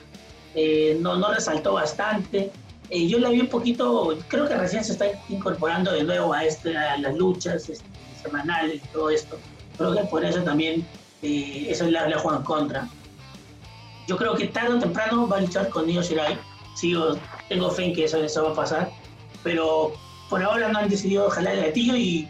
eh, 0.55 0.97
no, 0.99 1.17
no 1.17 1.33
resaltó 1.33 1.73
bastante. 1.73 2.51
Eh, 2.89 3.07
yo 3.07 3.19
la 3.19 3.29
vi 3.29 3.41
un 3.41 3.47
poquito, 3.47 4.17
creo 4.27 4.47
que 4.47 4.55
recién 4.55 4.83
se 4.83 4.93
está 4.93 5.05
incorporando 5.29 5.91
de 5.91 6.03
nuevo 6.03 6.33
a, 6.33 6.43
este, 6.43 6.77
a 6.77 6.97
las 6.97 7.15
luchas 7.15 7.69
este, 7.69 7.85
semanales 8.21 8.81
todo 8.91 9.09
esto. 9.09 9.37
Creo 9.77 9.93
que 9.93 10.03
por 10.05 10.23
eso 10.23 10.41
también 10.43 10.85
eh, 11.21 11.67
eso 11.69 11.85
le, 11.85 11.99
juega 12.15 12.37
en 12.37 12.43
contra 12.43 12.89
yo 14.07 14.17
creo 14.17 14.35
que 14.35 14.47
tarde 14.47 14.75
o 14.75 14.79
temprano 14.79 15.27
va 15.27 15.37
a 15.37 15.41
luchar 15.41 15.69
con 15.69 15.87
Nio 15.87 16.01
Shirai. 16.01 16.37
Sigo, 16.75 17.17
tengo 17.49 17.71
fe 17.71 17.85
en 17.85 17.93
que 17.95 18.05
eso, 18.05 18.23
eso 18.23 18.43
va 18.43 18.51
a 18.51 18.55
pasar. 18.55 18.91
Pero 19.43 19.93
por 20.29 20.43
ahora 20.43 20.69
no 20.69 20.79
han 20.79 20.89
decidido 20.89 21.29
jalar 21.29 21.55
el 21.55 21.65
gatillo 21.65 21.95
y 21.95 22.29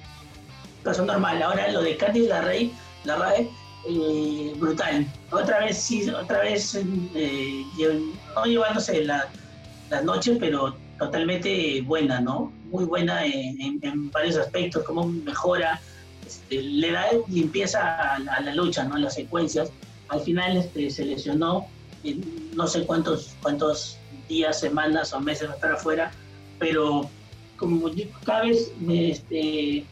pasó 0.83 1.03
normal. 1.03 1.41
Ahora 1.41 1.69
lo 1.71 1.81
de 1.81 1.97
Candice 1.97 2.29
la 2.29 2.41
Rey, 2.41 2.73
la 3.03 3.17
RAE, 3.17 3.49
eh, 3.87 4.53
brutal. 4.57 5.05
Otra 5.31 5.59
vez, 5.59 5.77
sí, 5.77 6.09
otra 6.09 6.39
vez, 6.39 6.75
eh, 6.75 7.63
no 8.35 8.45
llevándose 8.45 9.03
la, 9.03 9.29
la 9.89 10.01
noche, 10.01 10.37
pero 10.39 10.75
totalmente 10.97 11.81
buena, 11.81 12.19
¿no? 12.21 12.51
Muy 12.71 12.85
buena 12.85 13.25
en, 13.25 14.11
varios 14.11 14.37
aspectos, 14.37 14.83
como 14.83 15.07
mejora, 15.07 15.81
este, 16.25 16.61
le 16.61 16.91
da 16.91 17.05
limpieza 17.27 17.79
a, 17.81 18.15
a, 18.15 18.41
la 18.41 18.55
lucha, 18.55 18.83
¿no? 18.83 18.97
Las 18.97 19.15
secuencias 19.15 19.71
al 20.09 20.21
final 20.21 20.57
este, 20.57 20.89
se 20.89 21.05
lesionó, 21.05 21.67
no 22.55 22.67
sé 22.67 22.85
cuántos, 22.85 23.35
cuántos 23.41 23.97
días, 24.27 24.59
semanas 24.59 25.13
o 25.13 25.19
meses 25.19 25.47
va 25.47 25.53
a 25.53 25.55
estar 25.55 25.71
afuera, 25.71 26.11
pero 26.59 27.09
como 27.57 27.89
cada 28.23 28.43
vez 28.43 28.71
este, 28.87 29.85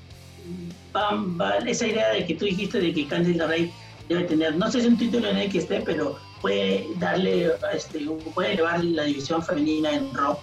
esa 1.66 1.88
idea 1.88 2.10
de 2.14 2.26
que 2.26 2.36
tú 2.36 2.46
dijiste 2.46 2.80
de 2.80 2.94
que 2.94 3.08
Candice 3.08 3.48
Rey 3.48 3.72
debe 4.10 4.24
tener, 4.26 4.56
no 4.56 4.70
sé 4.72 4.82
si 4.82 4.88
un 4.88 4.98
título 4.98 5.30
en 5.30 5.38
el 5.38 5.52
que 5.52 5.60
esté, 5.60 5.82
pero 5.82 6.18
puede 6.42 6.86
darle, 7.00 7.52
este, 7.74 8.00
puede 8.34 8.54
elevar 8.54 8.84
la 8.84 9.04
división 9.04 9.42
femenina 9.42 9.92
en 9.94 10.14
rock, 10.14 10.40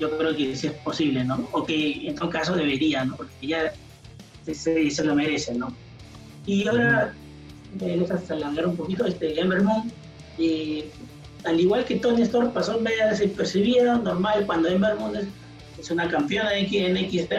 yo 0.00 0.16
creo 0.18 0.34
que 0.34 0.56
sí 0.56 0.68
es 0.68 0.72
posible, 0.74 1.22
¿no? 1.24 1.46
O 1.52 1.64
que 1.64 2.08
en 2.08 2.14
todo 2.14 2.30
caso 2.30 2.54
debería, 2.54 3.04
¿no? 3.04 3.16
Porque 3.16 3.46
ya 3.46 3.72
se, 4.50 5.04
lo 5.04 5.14
merece, 5.14 5.54
¿no? 5.54 5.74
Y 6.46 6.66
ahora 6.66 7.14
me 7.78 7.96
dejas 7.98 8.30
alargar 8.30 8.66
un 8.66 8.76
poquito, 8.76 9.06
este 9.06 9.38
Ember 9.38 9.62
Moon, 9.62 9.92
y 10.38 10.84
al 11.44 11.60
igual 11.60 11.84
que 11.84 11.96
Tony 11.96 12.22
Storm 12.22 12.52
pasó 12.52 12.80
media 12.80 13.08
desapercibida, 13.08 13.98
normal 13.98 14.44
cuando 14.46 14.68
Ember 14.68 14.96
Moon 14.96 15.16
es, 15.16 15.90
una 15.90 16.08
campeona 16.08 16.50
de 16.50 16.62
NXT, 16.62 17.32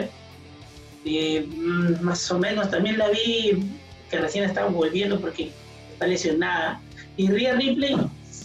mm, 1.04 2.02
más 2.02 2.30
o 2.30 2.38
menos 2.38 2.70
también 2.70 2.98
la 2.98 3.08
vi 3.10 3.70
que 4.10 4.18
recién 4.18 4.44
estaba 4.44 4.68
volviendo 4.68 5.20
porque 5.20 5.50
está 5.92 6.06
lesionada, 6.06 6.80
y 7.16 7.28
Rhea 7.28 7.54
Ripley, 7.54 7.96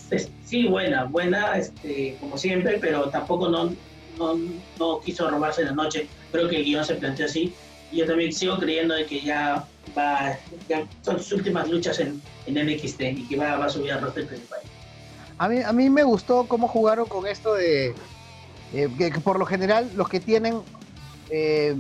pues, 0.10 0.30
sí, 0.46 0.68
buena, 0.68 1.06
buena, 1.06 1.58
este, 1.58 2.18
como 2.20 2.38
siempre, 2.38 2.78
pero 2.80 3.10
tampoco 3.10 3.50
no, 3.50 3.74
no, 4.18 4.40
no 4.78 5.00
quiso 5.02 5.30
robarse 5.30 5.64
la 5.64 5.72
noche, 5.72 6.08
creo 6.32 6.48
que 6.48 6.58
el 6.58 6.66
guion 6.66 6.86
se 6.86 6.96
planteó 6.96 7.26
así, 7.26 7.54
y 7.92 7.98
yo 7.98 8.06
también 8.06 8.32
sigo 8.32 8.58
creyendo 8.58 8.94
de 8.94 9.06
que 9.06 9.22
ya 9.22 9.66
son 11.02 11.20
sus 11.20 11.34
últimas 11.34 11.70
luchas 11.70 12.00
en, 12.00 12.22
en 12.46 12.68
NXT 12.68 13.02
y 13.02 13.28
que 13.28 13.36
va, 13.36 13.64
a 13.64 13.70
subir 13.70 13.92
al 13.92 14.02
roster 14.02 14.28
principal. 14.28 14.60
A 15.38 15.48
mí, 15.48 15.62
a 15.62 15.72
mí 15.74 15.90
me 15.90 16.04
gustó 16.04 16.46
cómo 16.48 16.68
jugaron 16.68 17.08
con 17.08 17.26
esto 17.26 17.54
de 17.54 17.94
eh, 18.74 18.90
que, 18.98 19.12
por 19.24 19.40
lo 19.40 19.46
general 19.46 19.90
los 19.96 20.10
que 20.10 20.20
tienen 20.20 20.62
eh, 21.30 21.76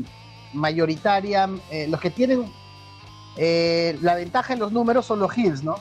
mayoritaria, 0.53 1.49
eh, 1.71 1.87
los 1.87 1.99
que 1.99 2.09
tienen 2.09 2.51
la 4.01 4.15
ventaja 4.15 4.51
en 4.51 4.59
los 4.59 4.73
números 4.73 5.05
son 5.05 5.19
los 5.19 5.37
Hills, 5.37 5.63
¿no? 5.63 5.75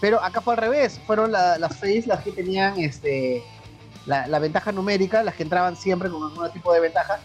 Pero 0.00 0.22
acá 0.22 0.40
fue 0.40 0.54
al 0.54 0.60
revés, 0.60 1.00
fueron 1.06 1.32
las 1.32 1.76
face 1.76 2.04
las 2.06 2.22
que 2.22 2.30
tenían 2.30 2.78
este, 2.78 3.42
la, 4.06 4.28
la, 4.28 4.38
ventaja 4.38 4.70
numérica, 4.70 5.24
las 5.24 5.34
que 5.34 5.42
entraban 5.42 5.74
siempre 5.74 6.08
con 6.08 6.22
algún 6.22 6.52
tipo 6.52 6.72
de 6.72 6.78
ventaja, 6.78 7.18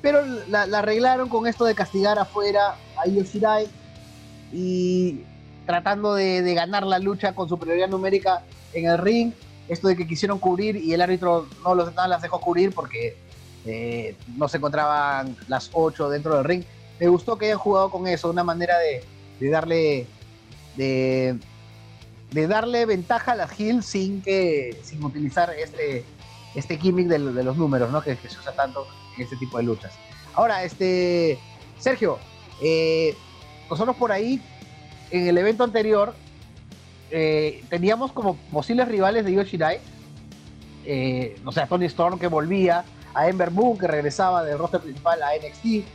pero 0.00 0.24
la, 0.48 0.62
arreglaron 0.62 1.28
con 1.28 1.46
esto 1.46 1.64
de 1.64 1.74
castigar 1.74 2.18
afuera 2.18 2.76
a 2.96 3.08
Yoshirai 3.08 3.66
y 4.52 5.20
tratando 5.66 6.14
de, 6.14 6.54
ganar 6.54 6.84
la 6.84 6.98
lucha 6.98 7.34
con 7.34 7.48
superioridad 7.48 7.88
numérica 7.88 8.42
en 8.72 8.86
el 8.86 8.98
ring. 8.98 9.32
Esto 9.68 9.88
de 9.88 9.96
que 9.96 10.06
quisieron 10.06 10.38
cubrir 10.38 10.76
y 10.76 10.94
el 10.94 11.02
árbitro 11.02 11.46
no, 11.62 11.74
los, 11.74 11.94
las 11.94 12.22
dejó 12.22 12.40
cubrir 12.40 12.72
porque 12.72 13.18
eh, 13.66 14.16
no 14.36 14.48
se 14.48 14.58
encontraban 14.58 15.36
las 15.48 15.70
ocho 15.72 16.08
dentro 16.08 16.36
del 16.36 16.44
ring. 16.44 16.64
Me 16.98 17.08
gustó 17.08 17.36
que 17.38 17.46
hayan 17.46 17.58
jugado 17.58 17.90
con 17.90 18.06
eso, 18.06 18.30
una 18.30 18.44
manera 18.44 18.76
de, 18.78 19.04
darle 19.50 20.06
de, 20.76 21.38
darle 22.32 22.86
ventaja 22.86 23.32
a 23.32 23.36
las 23.36 23.58
Hills 23.58 23.86
sin 23.86 24.22
que 24.22 24.78
sin 24.82 25.02
utilizar 25.04 25.50
este 25.50 26.04
este 26.54 26.76
gimmick 26.76 27.06
de, 27.06 27.18
los 27.18 27.56
números, 27.56 27.90
¿no? 27.90 28.02
Que, 28.02 28.16
se 28.16 28.38
usa 28.38 28.52
tanto 28.52 28.86
este 29.18 29.36
tipo 29.36 29.58
de 29.58 29.64
luchas. 29.64 29.92
Ahora, 30.34 30.64
este, 30.64 31.38
Sergio, 31.78 32.18
eh, 32.62 33.14
nosotros 33.70 33.96
por 33.96 34.12
ahí, 34.12 34.40
en 35.10 35.28
el 35.28 35.38
evento 35.38 35.64
anterior, 35.64 36.14
eh, 37.10 37.64
teníamos 37.68 38.12
como 38.12 38.36
posibles 38.36 38.88
rivales 38.88 39.24
de 39.24 39.32
Yoshirai, 39.32 39.78
eh, 40.84 41.38
o 41.44 41.52
sea, 41.52 41.66
Tony 41.66 41.86
Storm 41.86 42.18
que 42.18 42.26
volvía, 42.26 42.84
a 43.14 43.28
Ember 43.28 43.50
Moon, 43.50 43.78
que 43.78 43.86
regresaba 43.86 44.44
del 44.44 44.58
roster 44.58 44.80
principal 44.80 45.22
a 45.22 45.30
NXT. 45.36 45.86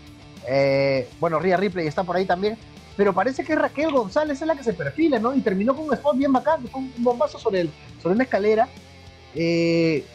Eh, 0.47 1.09
bueno, 1.19 1.39
Rhea 1.39 1.57
Ripley 1.57 1.87
está 1.87 2.03
por 2.03 2.15
ahí 2.15 2.25
también. 2.25 2.57
Pero 2.95 3.13
parece 3.13 3.43
que 3.43 3.55
Raquel 3.55 3.91
González 3.91 4.39
es 4.41 4.47
la 4.47 4.55
que 4.55 4.63
se 4.63 4.73
perfila, 4.73 5.17
¿no? 5.17 5.33
Y 5.33 5.41
terminó 5.41 5.75
con 5.75 5.87
un 5.87 5.93
spot 5.93 6.15
bien 6.15 6.31
bacán, 6.31 6.67
con 6.67 6.83
un 6.83 7.03
bombazo 7.03 7.39
sobre, 7.39 7.61
el, 7.61 7.69
sobre 8.01 8.15
una 8.15 8.23
escalera. 8.23 8.67
Eh, 9.33 10.05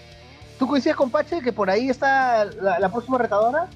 ¿Tú 0.58 0.66
coincides 0.66 0.96
con 0.96 1.10
Pache 1.10 1.40
que 1.40 1.52
por 1.52 1.70
ahí 1.70 1.88
está 1.88 2.44
la, 2.44 2.88
próxima 2.90 3.18
retadora? 3.18 3.68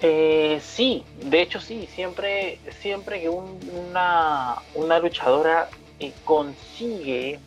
Eh, 0.00 0.60
sí, 0.62 1.04
de 1.24 1.42
hecho 1.42 1.60
sí, 1.60 1.88
siempre, 1.92 2.60
siempre 2.80 3.20
que 3.20 3.28
una, 3.28 4.56
una 4.74 4.98
luchadora 5.00 5.68
eh, 5.98 6.12
consigue 6.24 7.40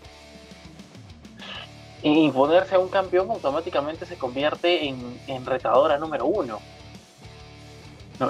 imponerse 2.03 2.75
a 2.75 2.79
un 2.79 2.89
campeón, 2.89 3.29
automáticamente 3.29 4.05
se 4.05 4.17
convierte 4.17 4.87
en, 4.87 5.45
retadora 5.45 5.97
número 5.97 6.25
uno. 6.25 6.59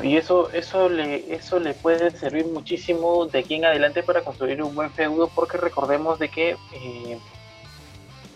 y 0.03 0.17
eso, 0.17 0.49
eso, 0.51 0.89
le, 0.89 1.33
eso 1.33 1.59
le 1.59 1.73
puede 1.73 2.11
servir 2.11 2.45
muchísimo 2.45 3.25
de 3.27 3.39
aquí 3.39 3.55
en 3.55 3.65
adelante 3.65 4.03
para 4.03 4.21
construir 4.21 4.61
un 4.61 4.75
buen 4.75 4.91
feudo, 4.91 5.29
porque 5.33 5.57
recordemos 5.57 6.19
de 6.19 6.29
que, 6.29 6.57
eh, 6.73 7.19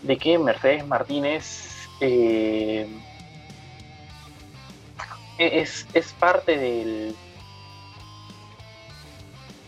de 0.02 0.16
que 0.16 0.38
Mercedes 0.38 0.86
Martínez 0.86 1.88
eh, 2.00 2.86
es, 5.38 5.86
es, 5.92 6.12
parte 6.14 6.56
del 6.56 7.14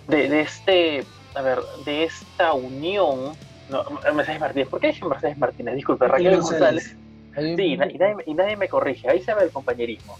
de, 0.07 0.29
de 0.29 0.41
este 0.41 1.05
a 1.35 1.43
ver, 1.43 1.61
de 1.85 2.05
esta 2.05 2.53
unión, 2.53 3.37
no, 3.71 3.85
Mercedes 4.15 4.41
Martínez, 4.41 4.69
¿por 4.69 4.81
qué 4.81 4.89
dije 4.89 5.05
Mercedes 5.05 5.39
Martínez? 5.39 5.75
Disculpe, 5.75 6.09
Raquel 6.09 6.41
González. 6.41 6.97
Sí, 7.37 7.77
y, 8.27 8.35
nadie, 8.35 8.57
me 8.57 8.69
corrige, 8.69 9.09
ahí 9.09 9.23
se 9.23 9.35
ve 9.35 9.45
el 9.45 9.51
compañerismo. 9.51 10.19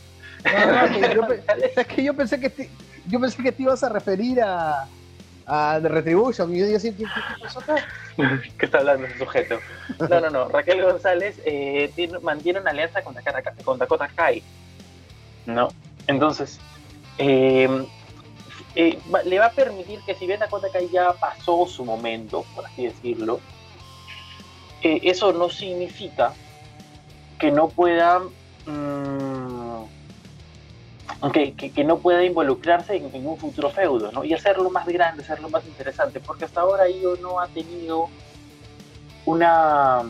yo, 1.15 1.23
es 1.77 1.87
que 1.87 2.05
yo 2.05 2.15
pensé 2.15 2.39
que 2.39 2.51
te, 2.51 2.71
yo 3.07 3.21
pensé 3.21 3.43
que 3.43 3.51
te 3.51 3.63
ibas 3.63 3.83
a 3.83 3.89
referir 3.89 4.41
a, 4.41 4.87
a 5.47 5.81
The 5.81 5.89
Retribution 5.89 6.55
y 6.55 6.61
yo 6.61 6.67
decía, 6.67 6.93
¿qué, 6.97 7.05
pasó 7.43 7.61
acá? 7.61 7.77
¿Qué 8.59 8.67
está 8.67 8.79
hablando 8.79 9.07
ese 9.07 9.19
sujeto? 9.19 9.59
No, 10.09 10.21
no, 10.21 10.31
no. 10.31 10.49
Raquel 10.49 10.83
González 10.83 11.41
eh, 11.45 11.91
mantiene 12.23 12.61
una 12.61 12.71
alianza 12.71 13.03
con 13.03 13.15
Dakota, 13.15 13.43
con 13.65 13.79
Dakota 13.79 14.09
Kai. 14.15 14.43
¿No? 15.47 15.69
Entonces, 16.07 16.61
eh, 17.17 17.87
eh, 18.81 18.97
le 19.25 19.41
va 19.41 19.47
a 19.47 19.51
permitir 19.51 20.01
que 20.03 20.15
si 20.15 20.25
bien 20.25 20.39
Dakota 20.39 20.69
Kai 20.71 20.89
ya 20.89 21.13
pasó 21.13 21.67
su 21.67 21.85
momento, 21.85 22.45
por 22.55 22.65
así 22.65 22.85
decirlo, 22.85 23.41
eh, 24.83 25.01
eso 25.03 25.33
no 25.33 25.51
significa 25.51 26.33
que 27.41 27.51
no 27.51 27.71
pueda 27.71 28.21
mm, 28.67 29.83
que, 31.33 31.83
no 31.83 31.99
pueda 31.99 32.23
involucrarse 32.23 32.95
en, 32.95 33.27
un 33.27 33.37
futuro 33.37 33.69
feudo, 33.71 34.13
¿no? 34.13 34.23
Y 34.23 34.33
hacerlo 34.33 34.71
más 34.71 34.87
grande, 34.87 35.25
hacerlo 35.25 35.49
más 35.49 35.67
interesante, 35.67 36.21
porque 36.21 36.45
hasta 36.45 36.61
ahora 36.61 36.89
Io 36.89 37.17
no 37.17 37.41
ha 37.41 37.49
tenido 37.49 38.09
una 39.25 40.05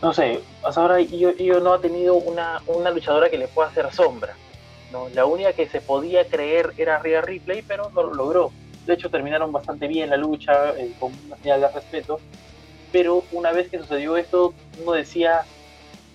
no 0.00 0.12
sé, 0.14 0.40
hasta 0.64 0.80
ahora 0.80 1.02
Io, 1.02 1.60
no 1.60 1.74
ha 1.74 1.80
tenido 1.82 2.14
una, 2.14 2.62
una 2.66 2.90
luchadora 2.90 3.28
que 3.28 3.36
le 3.36 3.48
pueda 3.48 3.68
hacer 3.68 3.92
sombra. 3.92 4.34
La 5.14 5.24
única 5.24 5.52
que 5.52 5.68
se 5.68 5.80
podía 5.80 6.26
creer 6.26 6.74
era 6.76 6.98
Rhea 6.98 7.22
Ripley, 7.22 7.62
pero 7.62 7.90
no 7.90 8.02
lo 8.02 8.14
logró. 8.14 8.52
De 8.86 8.94
hecho, 8.94 9.10
terminaron 9.10 9.52
bastante 9.52 9.86
bien 9.88 10.10
la 10.10 10.16
lucha, 10.16 10.70
eh, 10.76 10.92
con 10.98 11.12
una 11.26 11.36
señal 11.36 11.60
de 11.60 11.68
respeto. 11.68 12.20
Pero 12.90 13.24
una 13.32 13.52
vez 13.52 13.70
que 13.70 13.78
sucedió 13.78 14.16
esto, 14.16 14.52
uno 14.82 14.92
decía, 14.92 15.42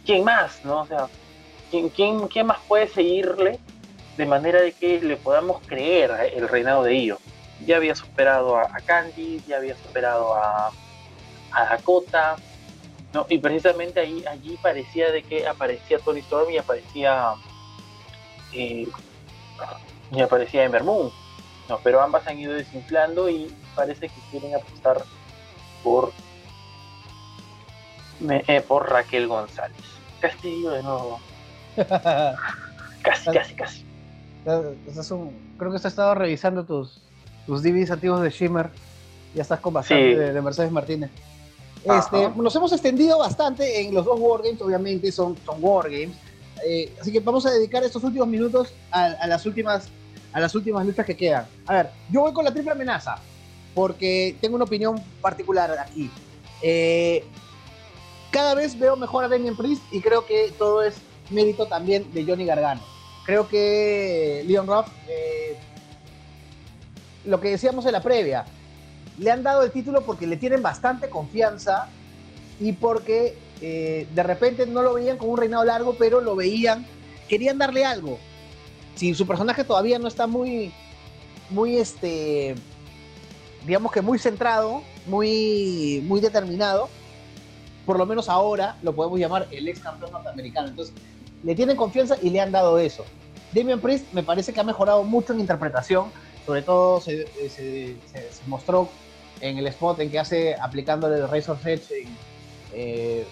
¿quién 0.06 0.24
más? 0.24 0.64
¿no? 0.64 0.82
O 0.82 0.86
sea, 0.86 1.08
¿quién, 1.72 1.90
quién, 1.90 2.28
quién 2.28 2.46
más 2.46 2.60
puede 2.68 2.88
seguirle 2.88 3.60
de 4.16 4.26
manera 4.26 4.62
de 4.62 4.74
que 4.74 5.02
le 5.02 5.18
podamos 5.18 5.62
creer 5.66 6.12
el 6.36 6.48
reinado 6.48 6.84
de 6.84 6.96
Io? 6.98 7.18
Ya 7.66 7.78
había 7.78 7.96
superado 7.96 8.58
a, 8.58 8.70
Candy, 8.86 9.42
ya 9.48 9.58
había 9.58 9.76
superado 9.76 10.36
a, 10.36 10.72
a 11.52 11.66
Dakota, 11.66 12.36
¿no? 13.12 13.26
y 13.28 13.40
precisamente 13.40 14.00
allí 14.00 14.60
parecía 14.62 15.12
de 15.12 15.24
que 15.24 15.48
aparecía 15.48 15.98
Tony 15.98 16.20
Storm 16.20 16.52
y 16.52 16.58
aparecía 16.58 17.34
y, 18.54 18.88
aparecía 20.22 20.64
Ember 20.64 20.84
Moon. 20.84 21.12
No, 21.70 21.80
pero 21.84 22.02
ambas 22.02 22.26
han 22.28 22.40
ido 22.40 22.54
desinflando 22.54 23.30
y 23.30 23.54
parece 23.76 24.08
que 24.08 24.22
quieren 24.32 24.56
apostar 24.56 25.04
por 25.84 26.12
eh, 28.30 28.62
por 28.68 28.90
Raquel 28.90 29.28
González. 29.28 29.78
Castillo 30.20 30.72
de 30.72 30.84
nuevo. 30.84 31.20
casi, 33.04 33.32
casi, 33.32 33.54
casi. 33.54 33.86
creo 34.44 35.72
que 35.72 35.78
has 35.78 35.86
estado 35.86 36.16
revisando 36.16 36.64
tus, 36.64 37.00
tus 37.46 37.62
DVDs 37.62 37.92
antiguos 37.92 38.22
de 38.22 38.30
Shimmer. 38.30 38.70
Ya 39.36 39.44
estás 39.44 39.60
con 39.60 39.74
bastante 39.74 40.18
de, 40.18 40.42
Mercedes 40.42 40.72
Martínez. 40.72 41.12
Este, 41.84 42.30
nos 42.36 42.56
hemos 42.56 42.72
extendido 42.72 43.20
bastante 43.20 43.82
en 43.82 43.94
los 43.94 44.04
dos 44.04 44.20
Wargames, 44.20 44.62
obviamente 44.62 45.12
son, 45.12 45.38
son 45.46 45.58
Wargames. 45.60 46.18
Eh, 46.66 46.94
así 47.00 47.12
que 47.12 47.20
vamos 47.20 47.46
a 47.46 47.52
dedicar 47.52 47.84
estos 47.84 48.04
últimos 48.04 48.28
minutos 48.28 48.74
a, 48.92 49.28
las 49.28 49.46
últimas, 49.46 49.90
a 50.34 50.40
las 50.40 50.56
últimas 50.56 50.86
luchas 50.86 51.06
que 51.06 51.16
quedan. 51.16 51.46
A 51.66 51.74
ver, 51.74 51.90
yo 52.12 52.22
voy 52.22 52.34
con 52.34 52.46
la 52.46 52.52
triple 52.52 52.72
amenaza, 52.72 53.18
porque 53.74 54.36
tengo 54.42 54.56
una 54.56 54.66
opinión 54.66 55.02
particular 55.22 55.72
aquí. 55.80 56.10
Eh, 56.62 57.24
cada 58.32 58.56
vez 58.56 58.78
veo 58.78 58.96
mejor 58.96 59.24
a 59.24 59.28
Damien 59.28 59.56
Priest 59.56 59.82
y 59.92 60.02
creo 60.02 60.26
que 60.26 60.54
todo 60.58 60.84
es 60.84 60.96
mérito 61.30 61.66
también 61.68 62.12
de 62.14 62.24
Johnny 62.26 62.46
Gargano. 62.46 62.82
Creo 63.26 63.48
que 63.48 64.44
Leon 64.48 64.68
Ruff, 64.68 64.88
eh, 65.08 65.58
lo 67.26 67.40
que 67.42 67.50
decíamos 67.50 67.86
en 67.86 67.92
la 67.92 68.02
previa, 68.02 68.46
le 69.18 69.32
han 69.32 69.44
dado 69.44 69.64
el 69.64 69.72
título 69.72 70.02
porque 70.02 70.28
le 70.28 70.38
tienen 70.38 70.62
bastante 70.62 71.10
confianza 71.10 71.90
y 72.60 72.74
porque 72.74 73.38
eh, 73.62 74.08
de 74.14 74.24
repente 74.24 74.66
no 74.66 74.82
lo 74.82 74.94
veían 74.94 75.18
con 75.18 75.30
un 75.30 75.38
reinado 75.38 75.64
largo, 75.66 75.96
pero 75.98 76.22
lo 76.22 76.36
veían, 76.36 76.86
querían 77.28 77.58
darle 77.58 77.86
algo. 77.86 78.20
Si 78.96 79.14
su 79.14 79.26
personaje 79.28 79.64
todavía 79.64 80.00
no 80.00 80.08
está 80.08 80.28
muy, 80.28 80.72
muy, 81.50 81.78
este, 81.78 82.56
digamos 83.66 83.92
que 83.92 84.02
muy 84.02 84.20
centrado, 84.20 84.82
muy, 85.06 86.04
muy 86.08 86.20
determinado, 86.20 86.90
por 87.86 87.98
lo 87.98 88.06
menos 88.06 88.28
ahora 88.30 88.78
lo 88.84 88.94
podemos 88.94 89.20
llamar 89.20 89.48
el 89.52 89.68
ex 89.68 89.80
campeón 89.80 90.12
norteamericano. 90.12 90.68
Entonces, 90.68 90.94
le 91.44 91.56
tienen 91.56 91.78
confianza 91.78 92.18
y 92.22 92.30
le 92.30 92.42
han 92.42 92.52
dado 92.52 92.78
eso. 92.80 93.06
Damian 93.54 93.80
Priest 93.80 94.12
me 94.14 94.24
parece 94.24 94.54
que 94.54 94.60
ha 94.60 94.64
mejorado 94.64 95.04
mucho 95.04 95.34
en 95.34 95.40
interpretación, 95.40 96.12
sobre 96.46 96.62
todo 96.62 97.02
se, 97.02 97.96
mostró 98.46 98.90
en 99.42 99.58
el 99.58 99.68
spot 99.68 100.00
en 100.00 100.12
que 100.12 100.20
hace 100.20 100.56
aplicándole 100.56 101.18
el 101.18 101.30
Razor 101.30 101.58
Edge 101.64 102.08
eh, 102.74 103.26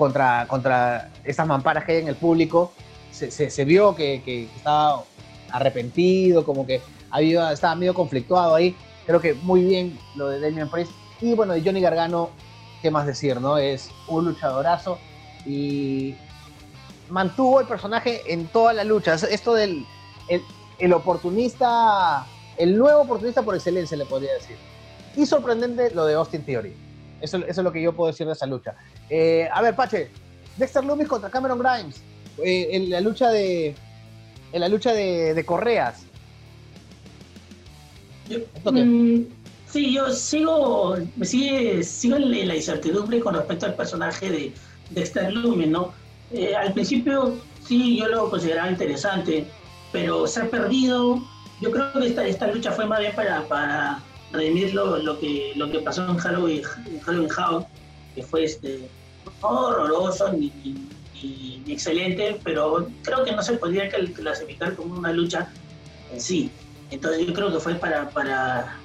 contra, 0.00 0.46
contra 0.48 1.10
estas 1.24 1.46
mamparas 1.46 1.84
que 1.84 1.92
hay 1.92 1.98
en 1.98 2.08
el 2.08 2.16
público, 2.16 2.72
se, 3.10 3.64
vio 3.66 3.94
que, 3.94 4.22
que, 4.24 4.44
estaba 4.56 5.04
arrepentido, 5.50 6.44
como 6.44 6.66
que 6.66 6.80
había, 7.10 7.52
estaba 7.52 7.74
medio 7.74 7.92
conflictuado 7.92 8.54
ahí. 8.54 8.74
Creo 9.04 9.20
que 9.20 9.34
muy 9.34 9.62
bien 9.62 9.98
lo 10.16 10.28
de 10.28 10.40
Damian 10.40 10.70
Priest. 10.70 10.90
Y 11.20 11.34
bueno, 11.34 11.52
de 11.52 11.62
Johnny 11.62 11.82
Gargano, 11.82 12.30
¿qué 12.80 12.90
más 12.90 13.06
decir, 13.06 13.40
no? 13.42 13.58
Es 13.58 13.90
un 14.08 14.24
luchadorazo 14.24 14.98
y 15.44 16.14
mantuvo 17.10 17.60
el 17.60 17.66
personaje 17.66 18.22
en 18.32 18.46
toda 18.46 18.72
la 18.72 18.84
lucha. 18.84 19.14
Esto 19.14 19.52
del 19.52 19.84
el, 20.28 20.42
el 20.78 20.92
oportunista, 20.94 22.26
el 22.56 22.78
nuevo 22.78 23.02
oportunista 23.02 23.42
por 23.42 23.54
excelencia, 23.54 23.98
le 23.98 24.06
podría 24.06 24.32
decir. 24.32 24.56
Y 25.14 25.26
sorprendente 25.26 25.90
lo 25.90 26.06
de 26.06 26.14
Austin 26.14 26.42
Theory. 26.42 26.89
Eso, 27.20 27.38
eso, 27.38 27.46
es 27.48 27.58
lo 27.58 27.72
que 27.72 27.82
yo 27.82 27.94
puedo 27.94 28.10
decir 28.10 28.26
de 28.26 28.32
esa 28.32 28.46
lucha. 28.46 28.74
Eh, 29.08 29.48
a 29.52 29.62
ver, 29.62 29.76
Pache, 29.76 30.10
Dexter 30.56 30.84
Loomis 30.84 31.08
contra 31.08 31.30
Cameron 31.30 31.58
Grimes 31.58 32.02
eh, 32.42 32.68
en 32.72 32.90
la 32.90 33.00
lucha 33.00 33.30
de 33.30 33.74
en 34.52 34.60
la 34.60 34.68
lucha 34.68 34.92
de, 34.92 35.42
correas. 35.46 36.02
Mm, 38.64 39.22
sí, 39.66 39.94
yo 39.94 40.10
sigo, 40.10 40.96
me 41.16 41.24
sigue, 41.24 41.82
sigo 41.82 42.16
en 42.16 42.48
la 42.48 42.56
incertidumbre 42.56 43.20
con 43.20 43.34
respecto 43.34 43.66
al 43.66 43.74
personaje 43.74 44.30
de 44.30 44.52
Dexter 44.90 45.32
Loomis, 45.32 45.68
¿no? 45.68 45.92
Eh, 46.32 46.54
al 46.54 46.72
principio 46.72 47.36
sí, 47.66 47.98
yo 47.98 48.08
lo 48.08 48.30
consideraba 48.30 48.70
interesante, 48.70 49.46
pero 49.92 50.26
se 50.26 50.40
ha 50.40 50.50
perdido. 50.50 51.22
Yo 51.60 51.70
creo 51.70 51.92
que 51.92 52.06
esta, 52.06 52.26
esta 52.26 52.46
lucha 52.46 52.72
fue 52.72 52.86
más 52.86 53.00
bien 53.00 53.14
para, 53.14 53.42
para 53.46 54.02
redimir 54.32 54.74
lo, 54.74 55.18
que, 55.18 55.52
lo 55.56 55.70
que 55.70 55.80
pasó 55.80 56.06
en 56.06 56.16
Halloween, 56.16 56.62
en 56.86 57.00
Halloween 57.00 57.28
House, 57.30 57.64
que 58.14 58.22
fue 58.22 58.44
este, 58.44 58.88
horroroso 59.40 60.32
ni, 60.32 60.52
excelente, 61.66 62.40
pero 62.42 62.88
creo 63.02 63.24
que 63.24 63.32
no 63.32 63.42
se 63.42 63.54
podría 63.54 63.88
clasificar 63.88 64.74
como 64.74 64.98
una 64.98 65.12
lucha 65.12 65.48
en 66.12 66.20
sí. 66.20 66.50
Entonces 66.90 67.26
yo 67.26 67.32
creo 67.32 67.52
que 67.52 67.60
fue 67.60 67.74
para, 67.74 68.10
para, 68.10 68.76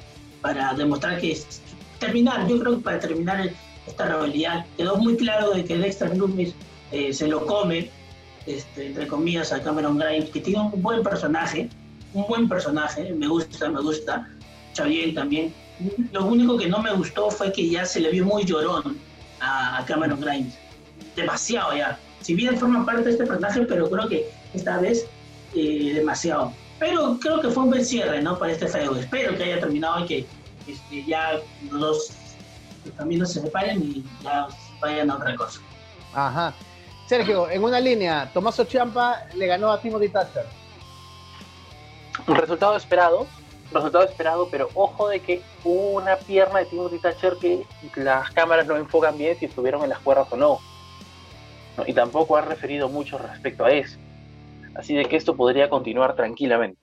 para 0.42 0.74
demostrar 0.74 1.20
que 1.20 1.38
terminar, 2.00 2.48
yo 2.48 2.60
creo 2.60 2.78
que 2.78 2.84
para 2.84 3.00
terminar 3.00 3.50
esta 3.88 4.06
rivalidad. 4.06 4.66
Quedó 4.78 4.98
muy 4.98 5.16
claro 5.16 5.52
de 5.52 5.64
que 5.66 5.78
Dexter 5.78 6.16
Lumis 6.16 6.54
eh, 6.92 7.14
se 7.14 7.28
lo 7.28 7.46
come, 7.46 7.90
este, 8.46 8.88
entre 8.88 9.08
comillas, 9.08 9.52
a 9.52 9.62
Cameron 9.62 9.98
Grimes, 9.98 10.30
que 10.30 10.40
tiene 10.40 10.62
un 10.62 10.82
buen 10.82 11.04
personaje, 11.04 11.70
un 12.14 12.28
buen 12.28 12.48
personaje, 12.48 13.14
me 13.14 13.28
gusta, 13.28 13.70
me 13.70 13.82
gusta. 13.82 14.28
Xavier 14.76 15.14
también. 15.14 15.54
Lo 16.12 16.26
único 16.26 16.58
que 16.58 16.68
no 16.68 16.80
me 16.80 16.94
gustó 16.94 17.30
fue 17.30 17.52
que 17.52 17.70
ya 17.70 17.86
se 17.86 18.00
le 18.00 18.10
vio 18.12 18.26
muy 18.26 18.46
llorón 18.46 18.98
a, 19.40 19.84
Cameron 19.86 20.20
Grimes. 20.22 20.58
Demasiado 21.16 21.76
ya. 21.76 22.00
Si 22.22 22.34
bien 22.34 22.58
forma 22.58 22.86
parte 22.86 23.04
de 23.04 23.12
este 23.12 23.26
personaje, 23.26 23.62
pero 23.64 23.90
creo 23.90 24.08
que 24.08 24.30
esta 24.54 24.78
vez 24.80 25.06
eh, 25.54 25.94
demasiado. 25.96 26.54
Pero 26.80 27.18
creo 27.20 27.42
que 27.42 27.50
fue 27.50 27.64
un 27.64 27.70
buen 27.70 27.86
cierre, 27.86 28.22
¿no? 28.22 28.38
Para 28.38 28.52
este 28.52 28.68
feudo. 28.68 29.00
Espero 29.00 29.36
que 29.38 29.44
haya 29.44 29.60
terminado 29.60 30.04
y 30.04 30.08
que 30.08 30.26
este, 30.68 31.06
ya 31.06 31.40
los 31.72 31.80
dos 31.80 32.12
caminos 32.98 33.32
se 33.32 33.42
separen 33.42 33.82
y 33.82 34.04
ya 34.24 34.48
vayan 34.82 35.12
a 35.12 35.16
otra 35.16 35.36
cosa. 35.36 35.60
Ajá. 36.14 36.54
Sergio, 37.08 37.50
en 37.50 37.64
una 37.64 37.80
línea, 37.80 38.32
Tomaso 38.34 38.64
Champa 38.66 39.26
le 39.36 39.46
ganó 39.46 39.72
a 39.72 39.80
Timothy 39.80 40.10
Thatcher. 40.10 40.46
Un 42.28 42.36
resultado 42.36 42.76
esperado, 42.76 43.28
resultado 43.72 44.06
esperado, 44.06 44.48
pero 44.50 44.70
ojo 44.74 45.10
de 45.10 45.20
que 45.20 45.42
una 45.64 46.16
pierna 46.18 46.60
de 46.60 46.66
Timothy 46.66 47.00
Thatcher 47.00 47.36
que 47.40 47.66
las 47.96 48.32
cámaras 48.32 48.68
no 48.68 48.78
enfocan 48.78 49.18
bien 49.18 49.38
si 49.38 49.46
estuvieron 49.46 49.84
en 49.84 49.90
las 49.90 50.00
cuerdas 50.00 50.28
o 50.32 50.38
no. 50.38 50.60
Y 51.86 51.94
tampoco 51.94 52.38
ha 52.38 52.42
referido 52.42 52.88
mucho 52.88 53.18
respecto 53.18 53.66
a 53.66 53.72
eso. 53.72 53.98
Así 54.76 54.94
de 54.94 55.06
que 55.06 55.16
esto 55.16 55.36
podría 55.36 55.70
continuar 55.70 56.16
tranquilamente. 56.16 56.78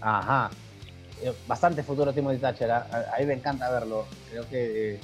Ajá. 0.00 0.50
Eh, 1.22 1.32
bastante 1.46 1.82
futuro 1.82 2.12
Timothy 2.12 2.38
Thatcher. 2.38 2.70
¿ah? 2.70 2.86
A, 3.14 3.20
mí 3.20 3.26
me 3.26 3.34
encanta 3.34 3.70
verlo. 3.70 4.06
Creo 4.30 4.48
que 4.48 4.94
eh, 4.94 5.00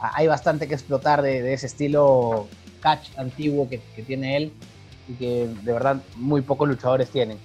hay 0.00 0.26
bastante 0.26 0.66
que 0.66 0.74
explotar 0.74 1.22
de, 1.22 1.52
ese 1.52 1.66
estilo 1.66 2.48
catch 2.80 3.16
antiguo 3.16 3.68
que, 3.68 3.80
que, 3.94 4.02
tiene 4.02 4.36
él 4.36 4.52
y 5.08 5.14
que 5.14 5.48
de 5.62 5.72
verdad 5.72 5.96
muy 6.16 6.42
pocos 6.42 6.68
luchadores 6.68 7.10
tienen. 7.10 7.38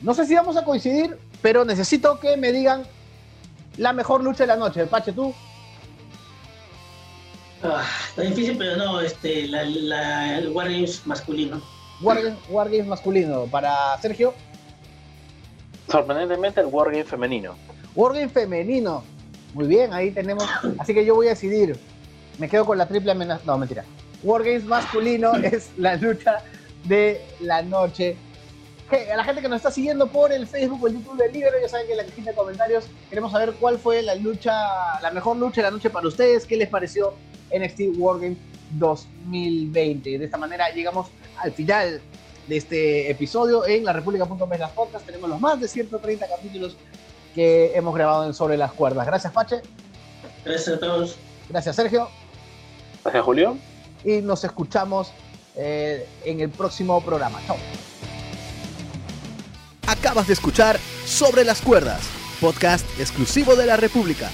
No 0.00 0.14
sé 0.14 0.26
si 0.26 0.34
vamos 0.34 0.56
a 0.56 0.64
coincidir, 0.64 1.18
pero 1.42 1.64
necesito 1.64 2.20
que 2.20 2.36
me 2.36 2.52
digan 2.52 2.84
la 3.76 3.92
mejor 3.92 4.22
lucha 4.22 4.44
de 4.44 4.48
la 4.48 4.56
noche. 4.56 4.86
Pache, 4.86 5.12
tú. 5.12 5.34
Ah, 7.62 7.84
está 8.08 8.22
difícil, 8.22 8.56
pero 8.56 8.76
no, 8.76 9.00
este, 9.00 9.46
la, 9.48 10.38
el 10.38 10.48
Wargames 10.48 11.06
masculino. 11.06 11.60
Wargames, 12.02 12.86
masculino. 12.86 13.44
Para 13.44 13.98
Sergio. 14.00 14.34
Sorprendentemente 15.88 16.60
el 16.60 16.66
Wargame 16.66 17.04
femenino. 17.04 17.56
Wargame 17.94 18.28
femenino. 18.28 19.02
Muy 19.52 19.66
bien, 19.66 19.92
ahí 19.92 20.10
tenemos. 20.10 20.44
Así 20.78 20.94
que 20.94 21.04
yo 21.04 21.14
voy 21.14 21.26
a 21.26 21.30
decidir. 21.30 21.78
Me 22.38 22.48
quedo 22.48 22.64
con 22.64 22.78
la 22.78 22.86
triple 22.86 23.12
amenaza. 23.12 23.42
No, 23.44 23.58
mentira. 23.58 23.84
Wargames 24.22 24.64
masculino 24.64 25.34
es 25.42 25.70
la 25.76 25.96
lucha 25.96 26.42
de 26.84 27.20
la 27.40 27.62
noche 27.62 28.16
a 29.12 29.16
la 29.16 29.24
gente 29.24 29.40
que 29.40 29.48
nos 29.48 29.56
está 29.56 29.70
siguiendo 29.70 30.06
por 30.06 30.32
el 30.32 30.46
Facebook 30.46 30.82
o 30.82 30.86
el 30.88 30.94
YouTube 30.94 31.16
del 31.16 31.32
Libro, 31.32 31.50
ya 31.60 31.68
saben 31.68 31.86
que 31.86 31.92
en 31.92 31.98
la 31.98 32.04
cajita 32.04 32.30
de 32.30 32.36
comentarios 32.36 32.84
queremos 33.08 33.32
saber 33.32 33.54
cuál 33.60 33.78
fue 33.78 34.02
la 34.02 34.14
lucha, 34.14 34.52
la 35.00 35.10
mejor 35.12 35.36
lucha 35.36 35.60
de 35.60 35.68
la 35.68 35.70
noche 35.70 35.90
para 35.90 36.06
ustedes, 36.08 36.46
qué 36.46 36.56
les 36.56 36.68
pareció 36.68 37.14
NXT 37.56 37.98
Wargame 37.98 38.36
2020. 38.72 40.18
De 40.18 40.24
esta 40.24 40.36
manera 40.36 40.70
llegamos 40.70 41.08
al 41.38 41.52
final 41.52 42.00
de 42.46 42.56
este 42.56 43.10
episodio 43.10 43.66
en 43.66 43.84
la 43.84 43.92
República.mes 43.92 44.58
las 44.58 44.72
podcast. 44.72 45.06
Tenemos 45.06 45.30
los 45.30 45.40
más 45.40 45.60
de 45.60 45.68
130 45.68 46.26
capítulos 46.28 46.76
que 47.34 47.72
hemos 47.74 47.94
grabado 47.94 48.26
en 48.26 48.34
Sobre 48.34 48.56
las 48.56 48.72
Cuerdas. 48.72 49.06
Gracias, 49.06 49.32
Pache. 49.32 49.62
Gracias 50.44 50.76
a 50.76 50.80
todos. 50.80 51.16
Gracias, 51.48 51.76
Sergio. 51.76 52.08
Gracias, 53.02 53.24
Julio. 53.24 53.56
Y 54.04 54.20
nos 54.20 54.44
escuchamos 54.44 55.12
eh, 55.56 56.06
en 56.24 56.40
el 56.40 56.50
próximo 56.50 57.00
programa. 57.00 57.40
Chao. 57.46 57.56
Acabas 59.90 60.28
de 60.28 60.34
escuchar 60.34 60.78
Sobre 61.04 61.42
las 61.42 61.60
Cuerdas, 61.60 62.02
podcast 62.40 62.86
exclusivo 63.00 63.56
de 63.56 63.66
la 63.66 63.76
República. 63.76 64.30